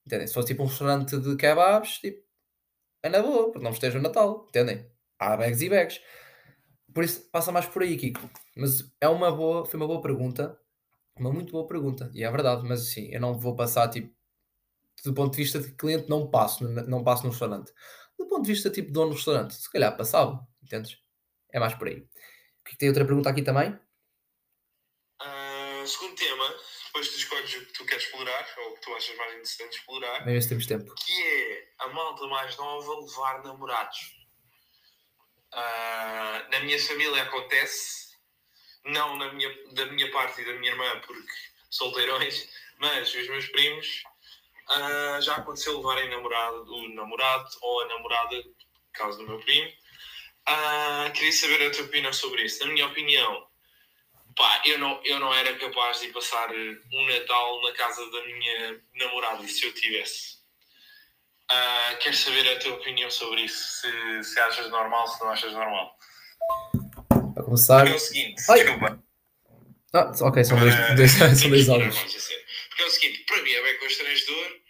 Entendem? 0.09 0.27
Se 0.27 0.33
fosse 0.33 0.49
tipo 0.49 0.62
um 0.62 0.67
restaurante 0.67 1.19
de 1.19 1.37
kebabs, 1.37 1.99
tipo, 1.99 2.25
é 3.03 3.11
na 3.11 3.21
boa, 3.21 3.53
porque 3.53 3.62
não 3.62 3.73
festeja 3.73 3.99
o 3.99 4.03
Natal, 4.03 4.47
entendem? 4.49 4.91
Há 5.19 5.37
bags 5.37 5.61
e 5.61 5.69
bags. 5.69 6.00
Por 6.95 7.05
isso, 7.05 7.29
passa 7.31 7.53
mais 7.53 7.67
por 7.67 7.83
aí, 7.83 7.94
Kiko. 7.94 8.31
Mas 8.57 8.90
é 9.03 9.07
uma 9.07 9.31
boa, 9.31 9.66
foi 9.66 9.79
uma 9.79 9.87
boa 9.87 10.01
pergunta, 10.01 10.59
uma 11.14 11.31
muito 11.31 11.53
boa 11.53 11.66
pergunta, 11.66 12.11
e 12.14 12.25
é 12.25 12.31
verdade, 12.31 12.66
mas 12.66 12.88
assim, 12.88 13.11
eu 13.12 13.21
não 13.21 13.38
vou 13.38 13.55
passar, 13.55 13.90
tipo, 13.90 14.11
do 15.05 15.12
ponto 15.12 15.33
de 15.37 15.42
vista 15.42 15.61
de 15.61 15.73
cliente, 15.73 16.09
não 16.09 16.31
passo, 16.31 16.66
não 16.66 17.05
passo 17.05 17.25
no 17.25 17.31
restaurante. 17.31 17.71
Do 18.18 18.27
ponto 18.27 18.44
de 18.44 18.53
vista, 18.53 18.71
tipo, 18.71 18.90
dono 18.90 19.11
do 19.11 19.16
restaurante, 19.16 19.57
se 19.57 19.71
calhar 19.71 19.94
passava, 19.94 20.40
entendes? 20.62 20.97
É 21.53 21.61
mais 21.61 21.75
por 21.75 21.88
aí. 21.88 22.01
O 22.01 22.64
que 22.64 22.79
tem 22.79 22.88
outra 22.88 23.05
pergunta 23.05 23.29
aqui 23.29 23.42
também? 23.42 23.79
Ah, 25.88 25.90
segundo 25.90 26.14
tema, 26.16 26.55
depois 26.87 27.09
tu 27.09 27.16
escolhes 27.16 27.55
o 27.55 27.66
que 27.66 27.72
tu 27.72 27.87
queres 27.87 28.05
explorar, 28.05 28.46
ou 28.59 28.72
o 28.72 28.74
que 28.74 28.81
tu 28.83 28.94
achas 28.94 29.16
mais 29.16 29.33
interessante 29.33 29.79
explorar, 29.79 30.40
se 30.42 30.48
temos 30.48 30.66
tempo. 30.66 30.94
que 30.94 31.22
é 31.22 31.68
a 31.79 31.88
malta 31.88 32.27
mais 32.27 32.57
nova 32.59 33.01
levar 33.01 33.42
namorados. 33.42 33.98
Ah, 35.51 36.46
na 36.51 36.61
minha 36.61 36.79
família 36.79 37.22
acontece, 37.22 38.14
não 38.85 39.16
na 39.16 39.33
minha, 39.33 39.48
da 39.72 39.87
minha 39.87 40.11
parte 40.11 40.42
e 40.42 40.44
da 40.44 40.53
minha 40.53 40.72
irmã, 40.72 41.01
porque 41.01 41.33
solteirões, 41.70 42.46
mas 42.79 43.14
os 43.14 43.29
meus 43.29 43.46
primos 43.48 44.03
ah, 44.68 45.18
já 45.22 45.37
aconteceu 45.37 45.79
levarem 45.79 46.11
namorado, 46.11 46.70
o 46.70 46.88
namorado 46.94 47.48
ou 47.62 47.83
a 47.83 47.88
namorada, 47.88 48.37
no 48.37 48.55
caso 48.92 49.18
do 49.18 49.27
meu 49.27 49.40
primo. 49.40 49.72
Ah, 50.46 51.11
queria 51.14 51.33
saber 51.33 51.66
a 51.66 51.70
tua 51.70 51.85
opinião 51.85 52.12
sobre 52.12 52.42
isso. 52.42 52.64
Na 52.66 52.72
minha 52.72 52.87
opinião, 52.87 53.47
pá, 54.38 54.62
eu 54.64 54.79
não, 54.79 55.01
eu 55.05 55.18
não 55.18 55.35
era 55.35 55.53
capaz 55.59 56.01
de 56.01 56.09
passar 56.09 56.48
um 56.55 57.07
Natal 57.09 57.61
na 57.62 57.72
casa 57.72 58.09
da 58.11 58.24
minha 58.24 58.81
namorada, 58.94 59.46
se 59.48 59.66
eu 59.66 59.74
tivesse. 59.74 60.38
Quero 62.01 62.16
saber 62.16 62.48
a 62.48 62.59
tua 62.61 62.74
opinião 62.74 63.11
sobre 63.11 63.42
isso. 63.42 63.81
Se, 63.81 64.22
se 64.24 64.40
achas 64.40 64.70
normal, 64.70 65.09
se 65.09 65.20
não 65.20 65.31
achas 65.31 65.53
normal. 65.53 65.98
Para 67.35 67.42
começar. 67.42 67.81
Porque 67.81 67.92
é 67.92 67.96
o 67.96 67.98
seguinte, 67.98 68.42
Ai. 68.48 68.59
desculpa. 68.64 69.05
Ah, 69.94 70.12
ok, 70.20 70.44
são 70.44 70.59
dois, 70.61 70.74
Ah, 70.74 70.94
dois, 70.94 71.11
são 71.40 71.51
dois 71.51 71.68
é 71.68 71.90
sério. 71.90 72.46
Porque 72.68 72.83
é 72.83 72.87
o 72.87 72.90
seguinte, 72.90 73.24
para 73.24 73.42
mim 73.42 73.51
é 73.51 73.62
bem 73.62 73.79
constrangedor. 73.79 74.61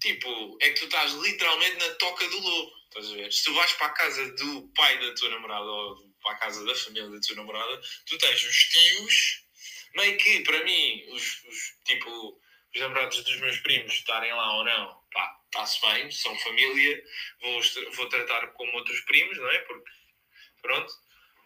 Tipo, 0.00 0.58
é 0.60 0.68
que 0.70 0.80
tu 0.80 0.84
estás 0.84 1.12
literalmente 1.14 1.76
na 1.78 1.94
toca 1.94 2.28
do 2.28 2.38
lobo. 2.40 2.72
Estás 2.88 3.10
a 3.10 3.14
ver? 3.14 3.32
Se 3.32 3.44
tu 3.44 3.54
vais 3.54 3.72
para 3.72 3.86
a 3.86 3.90
casa 3.90 4.30
do 4.34 4.70
pai 4.76 4.98
da 5.00 5.14
tua 5.14 5.30
namorada 5.30 5.64
ou 5.64 6.13
para 6.24 6.32
a 6.32 6.38
casa 6.38 6.64
da 6.64 6.74
família 6.74 7.08
da 7.08 7.20
tua 7.20 7.36
namorada, 7.36 7.80
tu 8.06 8.18
tens 8.18 8.42
os 8.42 8.56
tios, 8.64 9.44
meio 9.94 10.18
que 10.18 10.40
para 10.40 10.64
mim, 10.64 11.04
os, 11.12 11.44
os- 11.44 11.74
tipo, 11.84 12.40
os 12.74 12.80
namorados 12.80 13.22
dos 13.22 13.36
meus 13.40 13.58
primos 13.58 13.92
estarem 13.92 14.32
lá 14.32 14.56
ou 14.56 14.64
não, 14.64 15.00
pá, 15.12 15.36
está-se 15.46 15.80
bem, 15.82 16.10
são 16.10 16.36
família, 16.40 17.00
vou, 17.40 17.60
vou 17.94 18.08
tratar 18.08 18.48
como 18.48 18.72
outros 18.72 19.00
primos, 19.02 19.36
não 19.38 19.48
é? 19.50 19.58
Porque, 19.60 19.90
pronto. 20.62 20.92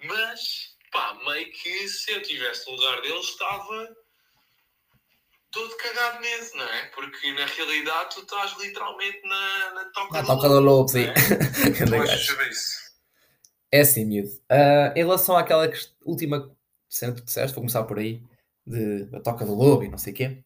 Mas, 0.05 0.75
pá, 0.91 1.13
meio 1.27 1.51
que 1.53 1.89
se 1.89 2.13
eu 2.13 2.21
estivesse 2.23 2.67
no 2.71 2.77
lugar 2.77 3.03
deles, 3.03 3.27
estava 3.29 3.97
todo 5.51 5.77
cagado 5.77 6.21
mesmo, 6.21 6.57
não 6.59 6.69
é? 6.69 6.87
Porque 6.91 7.33
na 7.33 7.47
realidade 7.47 8.15
tu 8.15 8.21
estás 8.23 8.57
literalmente 8.59 9.21
na, 9.27 9.71
na 9.75 9.85
toca 9.91 10.19
Ah, 10.19 10.23
do 10.23 10.27
toca 10.29 10.49
do 10.49 10.61
lobo, 10.61 10.89
sim. 10.89 11.05
é? 11.05 11.15
Tu 11.89 11.95
achas 12.03 12.27
sobre 12.27 12.49
isso? 12.49 12.88
É 13.71 13.81
assim, 13.81 14.05
miúdo. 14.05 14.31
Ah, 14.49 14.93
em 14.97 15.01
relação 15.01 15.37
àquela 15.37 15.71
última 16.05 16.51
cena 16.89 17.13
que 17.13 17.21
tu 17.21 17.25
disseste, 17.27 17.55
vou 17.55 17.63
começar 17.63 17.85
por 17.85 17.99
aí, 17.99 18.23
de 18.67 19.09
a 19.15 19.21
toca 19.21 19.45
do 19.45 19.55
lobo 19.55 19.85
e 19.85 19.89
não 19.89 19.99
sei 19.99 20.13
o 20.13 20.17
quê. 20.17 20.45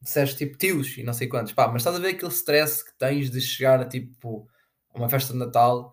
Disseste 0.00 0.36
tipo 0.38 0.56
tios 0.58 0.96
e 0.98 1.02
não 1.02 1.12
sei 1.12 1.28
quantos. 1.28 1.52
Pá, 1.52 1.68
mas 1.68 1.82
estás 1.82 1.96
a 1.96 1.98
ver 2.00 2.10
aquele 2.10 2.32
stress 2.32 2.84
que 2.84 2.96
tens 2.98 3.30
de 3.30 3.40
chegar 3.40 3.80
a 3.80 3.86
tipo 3.86 4.48
uma 4.94 5.08
festa 5.08 5.32
de 5.32 5.38
Natal 5.38 5.92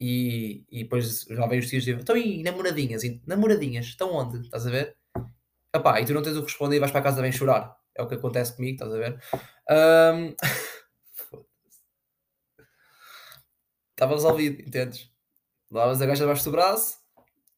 e, 0.00 0.64
e 0.70 0.84
depois 0.84 1.22
já 1.28 1.46
vem 1.46 1.58
os 1.60 1.68
tios 1.68 1.82
e 1.84 1.86
dizem, 1.86 2.00
estão 2.00 2.16
aí, 2.16 2.42
namoradinhas, 2.42 3.04
e, 3.04 3.22
namoradinhas, 3.26 3.86
estão 3.86 4.12
onde? 4.14 4.40
Estás 4.42 4.66
a 4.66 4.70
ver? 4.70 4.96
Epá, 5.74 6.00
e 6.00 6.06
tu 6.06 6.14
não 6.14 6.22
tens 6.22 6.36
o 6.36 6.40
que 6.42 6.48
responder 6.48 6.76
e 6.76 6.80
vais 6.80 6.92
para 6.92 7.00
a 7.00 7.04
casa 7.04 7.22
bem 7.22 7.32
chorar. 7.32 7.76
É 7.96 8.02
o 8.02 8.08
que 8.08 8.14
acontece 8.16 8.56
comigo, 8.56 8.74
estás 8.74 8.92
a 8.94 8.98
ver? 8.98 9.20
Ahm, 9.70 10.34
Estava 13.92 14.14
resolvido, 14.14 14.60
entendes? 14.62 15.11
Davas 15.72 16.02
a 16.02 16.06
gaja 16.06 16.20
debaixo 16.20 16.44
do 16.44 16.50
braço, 16.50 16.98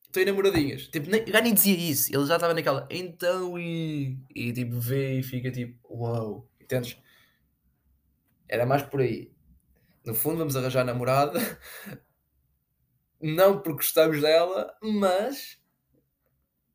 estou 0.07 0.23
em 0.23 0.27
namoradinhas. 0.27 0.87
Tipo, 0.87 1.11
nem, 1.11 1.23
o 1.23 1.33
gajo 1.33 1.43
nem 1.43 1.55
dizia 1.55 1.77
isso. 1.77 2.15
Ele 2.15 2.25
já 2.27 2.37
estava 2.37 2.55
naquela, 2.55 2.87
então 2.91 3.59
e. 3.59 4.19
E 4.35 4.53
tipo, 4.53 4.79
vê 4.79 5.19
e 5.19 5.23
fica 5.23 5.51
tipo, 5.51 5.77
uau, 5.91 6.49
entendes? 6.61 6.97
Era 8.49 8.65
mais 8.65 8.83
por 8.83 9.01
aí. 9.01 9.33
No 10.07 10.15
fundo, 10.15 10.39
vamos 10.39 10.55
arranjar 10.57 10.85
namorada. 10.85 11.41
Não 13.21 13.61
porque 13.61 13.79
gostamos 13.79 14.21
dela, 14.21 14.77
mas 14.83 15.59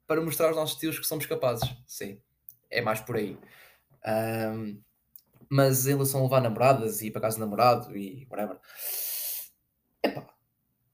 para 0.08 0.20
mostrar 0.22 0.48
aos 0.48 0.56
nossos 0.56 0.78
tios 0.80 1.00
que 1.00 1.06
somos 1.06 1.26
capazes. 1.26 1.70
Sim, 1.86 2.20
é 2.70 2.82
mais 2.82 3.00
por 3.00 3.16
aí. 3.16 3.38
Ahm, 4.04 4.82
mas 5.50 5.86
em 5.86 5.92
relação 5.92 6.22
a 6.22 6.24
levar 6.24 6.42
namoradas 6.42 7.02
e 7.02 7.08
ir 7.08 7.12
para 7.12 7.22
casa 7.22 7.38
do 7.38 7.42
namorado 7.42 7.96
e 7.96 8.28
whatever. 8.30 8.60
Epá, 10.04 10.39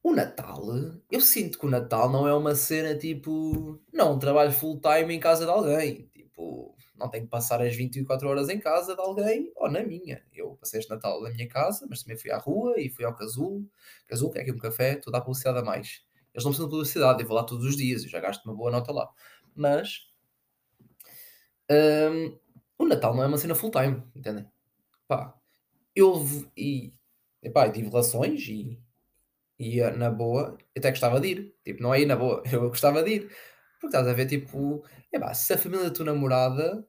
o 0.06 0.14
Natal, 0.14 0.62
eu 1.10 1.20
sinto 1.20 1.58
que 1.58 1.66
o 1.66 1.70
Natal 1.70 2.12
não 2.12 2.28
é 2.28 2.34
uma 2.36 2.54
cena 2.54 2.96
tipo. 2.96 3.82
Não, 3.92 4.20
trabalho 4.20 4.52
full 4.52 4.80
time 4.80 5.16
em 5.16 5.20
casa 5.20 5.46
de 5.46 5.50
alguém. 5.52 6.08
Tipo, 6.14 6.78
não 6.96 7.10
tenho 7.10 7.24
que 7.24 7.32
passar 7.32 7.60
as 7.60 7.76
24 7.76 8.30
horas 8.30 8.48
em 8.50 8.60
casa 8.60 8.94
de 8.94 9.02
alguém 9.02 9.52
ou 9.56 9.68
na 9.68 9.82
minha. 9.82 10.24
Eu 10.32 10.58
passei 10.58 10.80
este 10.80 10.92
Natal 10.92 11.20
na 11.24 11.32
minha 11.32 11.48
casa, 11.48 11.88
mas 11.90 12.04
também 12.04 12.20
fui 12.20 12.30
à 12.30 12.38
rua 12.38 12.80
e 12.80 12.88
fui 12.88 13.04
ao 13.04 13.16
Casulo. 13.16 13.68
Casulo, 14.06 14.32
que 14.32 14.38
é 14.38 14.42
aqui 14.44 14.52
um 14.52 14.60
café, 14.60 14.94
estou 14.94 15.16
a 15.16 15.22
publicidade 15.22 15.58
a 15.58 15.64
mais. 15.64 16.06
Eles 16.36 16.44
não 16.46 16.52
precisam 16.52 16.68
de 16.68 16.72
publicidade, 16.72 17.24
eu 17.24 17.28
vou 17.28 17.36
lá 17.36 17.44
todos 17.44 17.66
os 17.66 17.76
dias, 17.76 18.04
eu 18.04 18.10
já 18.10 18.20
gasto 18.20 18.46
uma 18.46 18.54
boa 18.54 18.70
nota 18.70 18.92
lá. 18.92 19.10
Mas 19.56 20.08
hum, 21.72 22.38
o 22.78 22.86
Natal 22.86 23.16
não 23.16 23.24
é 23.24 23.28
uma 23.28 23.40
cena 23.40 23.56
full 23.56 23.72
time, 23.72 24.04
entendem? 24.16 24.46
Pá, 25.08 25.36
eu 25.96 26.24
e, 26.56 26.94
epá, 27.42 27.68
tive 27.72 27.90
relações 27.90 28.48
e 28.48 28.80
ia 29.60 29.92
na 29.92 30.10
boa, 30.10 30.58
eu 30.76 30.80
até 30.80 30.90
gostava 30.92 31.20
de 31.20 31.28
ir. 31.28 31.56
Tipo, 31.64 31.82
não 31.84 31.94
é 31.94 32.02
ir 32.02 32.06
na 32.06 32.16
boa, 32.16 32.44
eu 32.52 32.70
gostava 32.70 33.04
de 33.04 33.12
ir. 33.12 33.22
Porque 33.80 33.88
estás 33.88 34.08
a 34.08 34.14
ver, 34.14 34.28
tipo, 34.28 34.84
epá, 35.12 35.34
se 35.34 35.54
a 35.54 35.58
família 35.58 35.86
da 35.86 35.92
tua 35.92 36.06
namorada. 36.06 36.86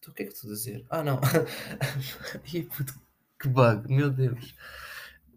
Tu, 0.00 0.10
o 0.10 0.14
que 0.14 0.24
é 0.24 0.26
que 0.26 0.34
tu 0.34 0.48
dizer? 0.48 0.84
Ah, 0.90 1.02
não. 1.02 1.20
Que 3.40 3.48
bug, 3.48 3.92
meu 3.92 4.08
Deus. 4.08 4.54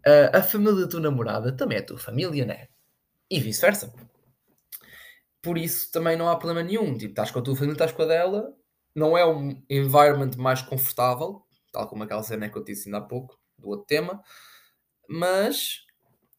Uh, 0.06 0.30
a 0.32 0.40
família 0.40 0.82
da 0.82 0.88
tua 0.88 1.00
namorada 1.00 1.50
também 1.50 1.78
é 1.78 1.82
tua 1.82 1.98
família, 1.98 2.46
né? 2.46 2.68
E 3.28 3.40
vice-versa. 3.40 3.92
Por 5.42 5.58
isso 5.58 5.90
também 5.90 6.16
não 6.16 6.28
há 6.28 6.36
problema 6.36 6.62
nenhum. 6.62 6.96
Tipo, 6.96 7.10
estás 7.10 7.32
com 7.32 7.40
a 7.40 7.42
tua 7.42 7.56
família, 7.56 7.72
estás 7.72 7.90
com 7.90 8.02
a 8.02 8.06
dela. 8.06 8.54
Não 8.94 9.18
é 9.18 9.26
um 9.26 9.60
environment 9.68 10.36
mais 10.38 10.62
confortável, 10.62 11.44
tal 11.72 11.88
como 11.88 12.04
aquela 12.04 12.22
cena 12.22 12.48
que 12.48 12.56
eu 12.56 12.62
te 12.62 12.72
disse 12.72 12.88
ainda 12.88 12.98
há 12.98 13.00
pouco, 13.00 13.36
do 13.58 13.70
outro 13.70 13.86
tema 13.86 14.22
mas 15.08 15.84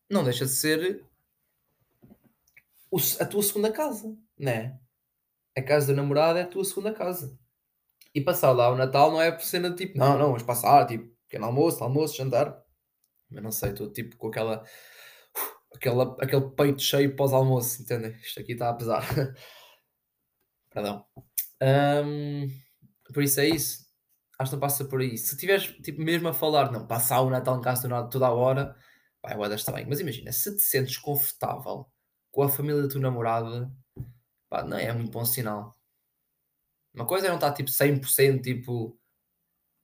não 0.10 0.24
deixa 0.24 0.46
de 0.46 0.52
ser 0.52 1.04
a 3.20 3.26
tua 3.26 3.44
segunda 3.44 3.72
casa, 3.72 4.16
né? 4.38 4.80
A 5.56 5.62
casa 5.62 5.88
da 5.88 5.94
namorada 5.94 6.40
é 6.40 6.44
a 6.44 6.48
tua 6.48 6.64
segunda 6.64 6.94
casa. 6.94 7.38
E 8.14 8.22
passar 8.22 8.52
lá 8.52 8.70
o 8.70 8.76
Natal 8.76 9.12
não 9.12 9.22
é 9.22 9.32
por 9.32 9.44
cena 9.44 9.76
tipo, 9.76 9.98
não, 9.98 10.18
não, 10.18 10.28
vamos 10.28 10.44
passar, 10.44 10.86
tipo, 10.88 11.14
pequeno 11.28 11.46
almoço, 11.46 11.84
almoço, 11.84 12.16
jantar. 12.16 12.64
Mas 13.30 13.44
não 13.44 13.52
sei, 13.52 13.72
estou 13.72 13.92
tipo 13.92 14.16
com 14.18 14.28
aquela, 14.30 14.64
aquela 15.76 16.16
aquele 16.22 16.50
peito 16.52 16.82
cheio 16.82 17.16
pós-almoço, 17.16 17.82
entendem? 17.82 18.12
Isto 18.22 18.40
aqui 18.40 18.54
está 18.54 18.70
a 18.70 18.74
pesar. 18.74 19.04
Perdão. 20.72 21.06
Um, 21.62 22.48
por 23.14 23.24
isso 23.24 23.40
é 23.40 23.50
isso 23.50 23.87
acho 24.40 24.52
que 24.52 24.56
não 24.56 24.62
passa 24.62 24.86
por 24.86 25.02
aí. 25.02 25.18
Se 25.18 25.36
tiveres, 25.38 25.66
tipo, 25.84 26.02
mesmo 26.02 26.28
a 26.28 26.34
falar, 26.34 26.72
não, 26.72 26.86
passar 26.86 27.22
o 27.22 27.30
Natal 27.30 27.58
em 27.58 27.62
casa 27.62 27.84
do 27.84 27.90
nada 27.90 28.10
toda 28.10 28.28
a 28.28 28.34
hora, 28.34 28.76
vai, 29.22 29.34
é 29.34 29.56
estranho. 29.56 29.88
Mas 29.90 30.00
imagina, 30.00 30.32
se 30.32 30.56
te 30.56 30.62
sentes 30.62 30.98
confortável 30.98 31.88
com 32.32 32.44
a 32.44 32.50
família 32.50 32.82
da 32.82 32.88
tua 32.88 33.02
namorada, 33.02 33.72
pá, 34.50 34.64
não 34.64 34.78
é 34.78 34.92
muito 34.94 35.12
bom 35.12 35.26
sinal. 35.26 35.76
Uma 36.94 37.06
coisa 37.06 37.28
é 37.28 37.30
não 37.30 37.36
estar, 37.36 37.54
tipo, 37.54 37.70
100% 37.70 38.42
tipo, 38.42 38.98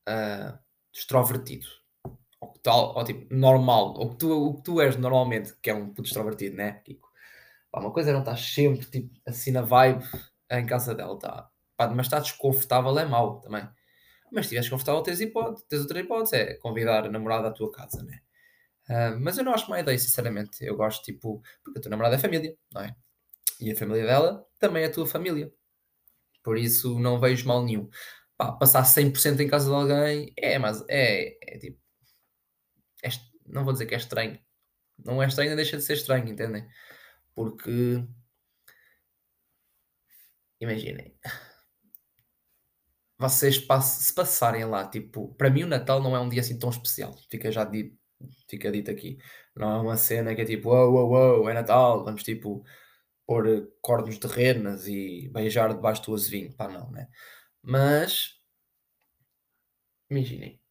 uh, 0.10 0.60
extrovertido. 0.94 1.68
Ou, 2.40 2.54
tal, 2.62 2.96
ou, 2.96 3.04
tipo, 3.04 3.34
normal. 3.34 3.94
Ou 3.98 4.12
que 4.12 4.18
tu, 4.18 4.50
o 4.50 4.56
que 4.56 4.64
tu 4.64 4.82
és 4.82 4.96
normalmente, 4.98 5.56
que 5.62 5.70
é 5.70 5.74
um 5.74 5.90
puto 5.94 6.08
extrovertido, 6.08 6.56
né, 6.58 6.74
Kiko? 6.84 7.10
Pá, 7.72 7.80
uma 7.80 7.92
coisa 7.92 8.12
é 8.12 8.14
não 8.14 8.20
estar 8.22 8.38
sempre, 8.38 8.86
tipo, 8.86 9.20
assim 9.28 9.52
na 9.52 9.62
vibe 9.62 10.04
em 10.52 10.66
casa 10.66 10.94
dela, 10.94 11.18
tá? 11.18 11.50
Pá, 11.78 11.88
mas 11.90 12.06
estar 12.08 12.20
desconfortável 12.20 12.98
é 13.00 13.06
mau 13.06 13.42
também. 13.42 13.68
Mas 14.34 14.48
se 14.48 14.56
estiveres 14.56 14.70
confortável, 14.70 15.04
tens, 15.04 15.22
hipótese, 15.22 15.66
tens 15.68 15.82
outra 15.82 16.00
hipótese, 16.00 16.36
é 16.36 16.54
convidar 16.56 17.06
a 17.06 17.10
namorada 17.10 17.50
à 17.50 17.52
tua 17.52 17.72
casa, 17.72 18.04
né? 18.04 18.20
Uh, 18.90 19.20
mas 19.20 19.38
eu 19.38 19.44
não 19.44 19.54
acho 19.54 19.70
má 19.70 19.80
ideia, 19.80 19.98
sinceramente. 19.98 20.64
Eu 20.66 20.76
gosto, 20.76 21.04
tipo, 21.04 21.42
porque 21.64 21.80
a 21.80 21.82
tua 21.82 21.92
namorada 21.92 22.16
é 22.16 22.20
família, 22.20 22.58
não 22.74 22.82
é? 22.82 22.96
E 23.60 23.72
a 23.72 23.76
família 23.76 24.06
dela 24.06 24.46
também 24.60 24.84
é 24.84 24.88
a 24.88 24.92
tua 24.92 25.06
família. 25.06 25.54
Por 26.44 26.58
isso 26.58 27.00
não 27.00 27.20
vejo 27.20 27.48
mal 27.48 27.64
nenhum. 27.64 27.90
Pá, 28.38 28.52
passar 28.54 28.84
100% 28.86 29.40
em 29.42 29.48
casa 29.48 29.70
de 29.70 29.76
alguém 29.76 30.34
é, 30.38 30.60
mas 30.60 30.84
é, 30.90 31.38
é 31.42 31.60
tipo. 31.60 31.80
É, 33.04 33.10
não 33.46 33.64
vou 33.64 33.74
dizer 33.74 33.86
que 33.86 33.94
é 33.96 33.98
estranho. 33.98 34.40
Não 34.98 35.22
é 35.24 35.28
estranho, 35.28 35.56
deixa 35.56 35.78
de 35.78 35.84
ser 35.84 35.94
estranho, 35.94 36.28
entendem? 36.30 36.68
Porque. 37.36 38.04
Imaginem 40.60 41.14
vocês 43.18 43.56
se 43.58 44.14
passarem 44.14 44.66
lá, 44.66 44.88
tipo, 44.88 45.34
para 45.36 45.50
mim 45.50 45.64
o 45.64 45.68
Natal 45.68 46.02
não 46.02 46.16
é 46.16 46.20
um 46.20 46.30
dia 46.30 46.42
assim 46.42 46.58
tão 46.60 46.70
especial, 46.70 47.16
fica 47.30 47.52
já 47.52 47.64
dito, 47.64 47.98
fica 48.50 48.72
dito 48.72 48.92
aqui. 48.92 49.18
Não 49.56 49.72
é 49.72 49.82
uma 49.82 49.98
cena 49.98 50.36
que 50.36 50.42
é 50.42 50.46
tipo, 50.46 50.70
uou, 50.70 50.94
uou, 50.94 51.40
uou, 51.40 51.50
é 51.50 51.54
Natal, 51.54 52.04
vamos 52.04 52.24
tipo 52.24 52.64
pôr 53.28 53.48
eh, 53.48 53.68
cornos 53.82 54.20
de 54.20 54.28
renas 54.28 54.88
e 54.88 55.30
beijar 55.34 55.74
debaixo 55.74 56.04
do 56.04 56.16
azevinho, 56.16 56.54
pá, 56.56 56.68
não, 56.68 56.92
né? 56.92 57.08
Mas, 57.62 58.40
imaginem, 60.10 60.62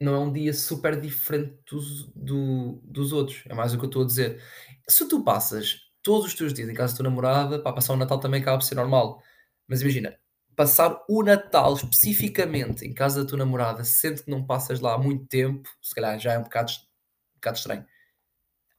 não 0.00 0.14
é 0.14 0.18
um 0.18 0.32
dia 0.32 0.52
super 0.54 1.00
diferente 1.00 1.58
dos, 1.70 2.06
do, 2.14 2.80
dos 2.84 3.12
outros, 3.12 3.44
é 3.46 3.54
mais 3.54 3.74
o 3.74 3.78
que 3.78 3.84
eu 3.84 3.88
estou 3.88 4.02
a 4.02 4.06
dizer. 4.06 4.42
Se 4.88 5.08
tu 5.08 5.24
passas 5.24 5.80
todos 6.02 6.26
os 6.26 6.34
teus 6.34 6.54
dias 6.54 6.68
em 6.68 6.74
casa 6.74 6.92
da 6.94 6.98
tua 6.98 7.10
namorada, 7.10 7.62
pá, 7.62 7.72
passar 7.72 7.94
o 7.94 7.96
Natal 7.96 8.20
também 8.20 8.40
acaba 8.40 8.58
por 8.58 8.64
ser 8.64 8.76
normal. 8.76 9.22
Mas 9.68 9.82
imagina, 9.82 10.18
passar 10.58 11.04
o 11.08 11.22
Natal 11.22 11.72
especificamente 11.74 12.84
em 12.84 12.92
casa 12.92 13.22
da 13.22 13.28
tua 13.28 13.38
namorada, 13.38 13.84
sendo 13.84 14.24
que 14.24 14.28
não 14.28 14.44
passas 14.44 14.80
lá 14.80 14.94
há 14.94 14.98
muito 14.98 15.24
tempo, 15.28 15.70
se 15.80 15.94
calhar 15.94 16.18
já 16.18 16.32
é 16.32 16.38
um 16.38 16.42
bocado, 16.42 16.72
um 16.72 17.34
bocado 17.36 17.58
estranho. 17.58 17.86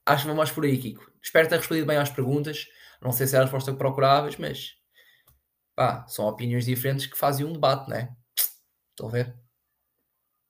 Acho 0.06 0.24
que 0.24 0.28
vamos 0.28 0.40
mais 0.40 0.52
por 0.52 0.66
aí, 0.66 0.78
Kiko. 0.78 1.10
Espero 1.24 1.48
ter 1.48 1.56
respondido 1.56 1.88
bem 1.88 1.96
às 1.96 2.10
perguntas. 2.10 2.68
Não 3.02 3.14
sei 3.14 3.28
se 3.28 3.36
era 3.36 3.44
a 3.44 3.46
resposta 3.46 3.72
que 3.72 3.78
procuravas, 3.78 4.36
mas 4.36 4.76
pá, 5.74 6.06
são 6.08 6.28
opiniões 6.28 6.66
diferentes 6.66 7.06
que 7.06 7.18
fazem 7.18 7.46
um 7.46 7.54
debate, 7.54 7.90
não 7.90 7.96
é? 7.96 8.14
Estão 8.92 9.08
a 9.08 9.12
ver? 9.12 9.34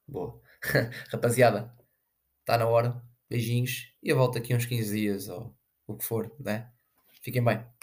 Boa. 0.08 0.42
Rapaziada, 1.12 1.72
está 2.40 2.58
na 2.58 2.66
hora. 2.68 3.04
Beijinhos 3.30 3.94
e 4.02 4.10
eu 4.10 4.18
volto 4.18 4.40
aqui 4.40 4.56
uns 4.56 4.66
15 4.66 4.98
dias 4.98 5.30
ou 5.30 5.56
o 5.86 5.96
que 5.96 6.04
for, 6.04 6.36
né? 6.40 6.72
Fiquem 7.22 7.44
bem. 7.44 7.79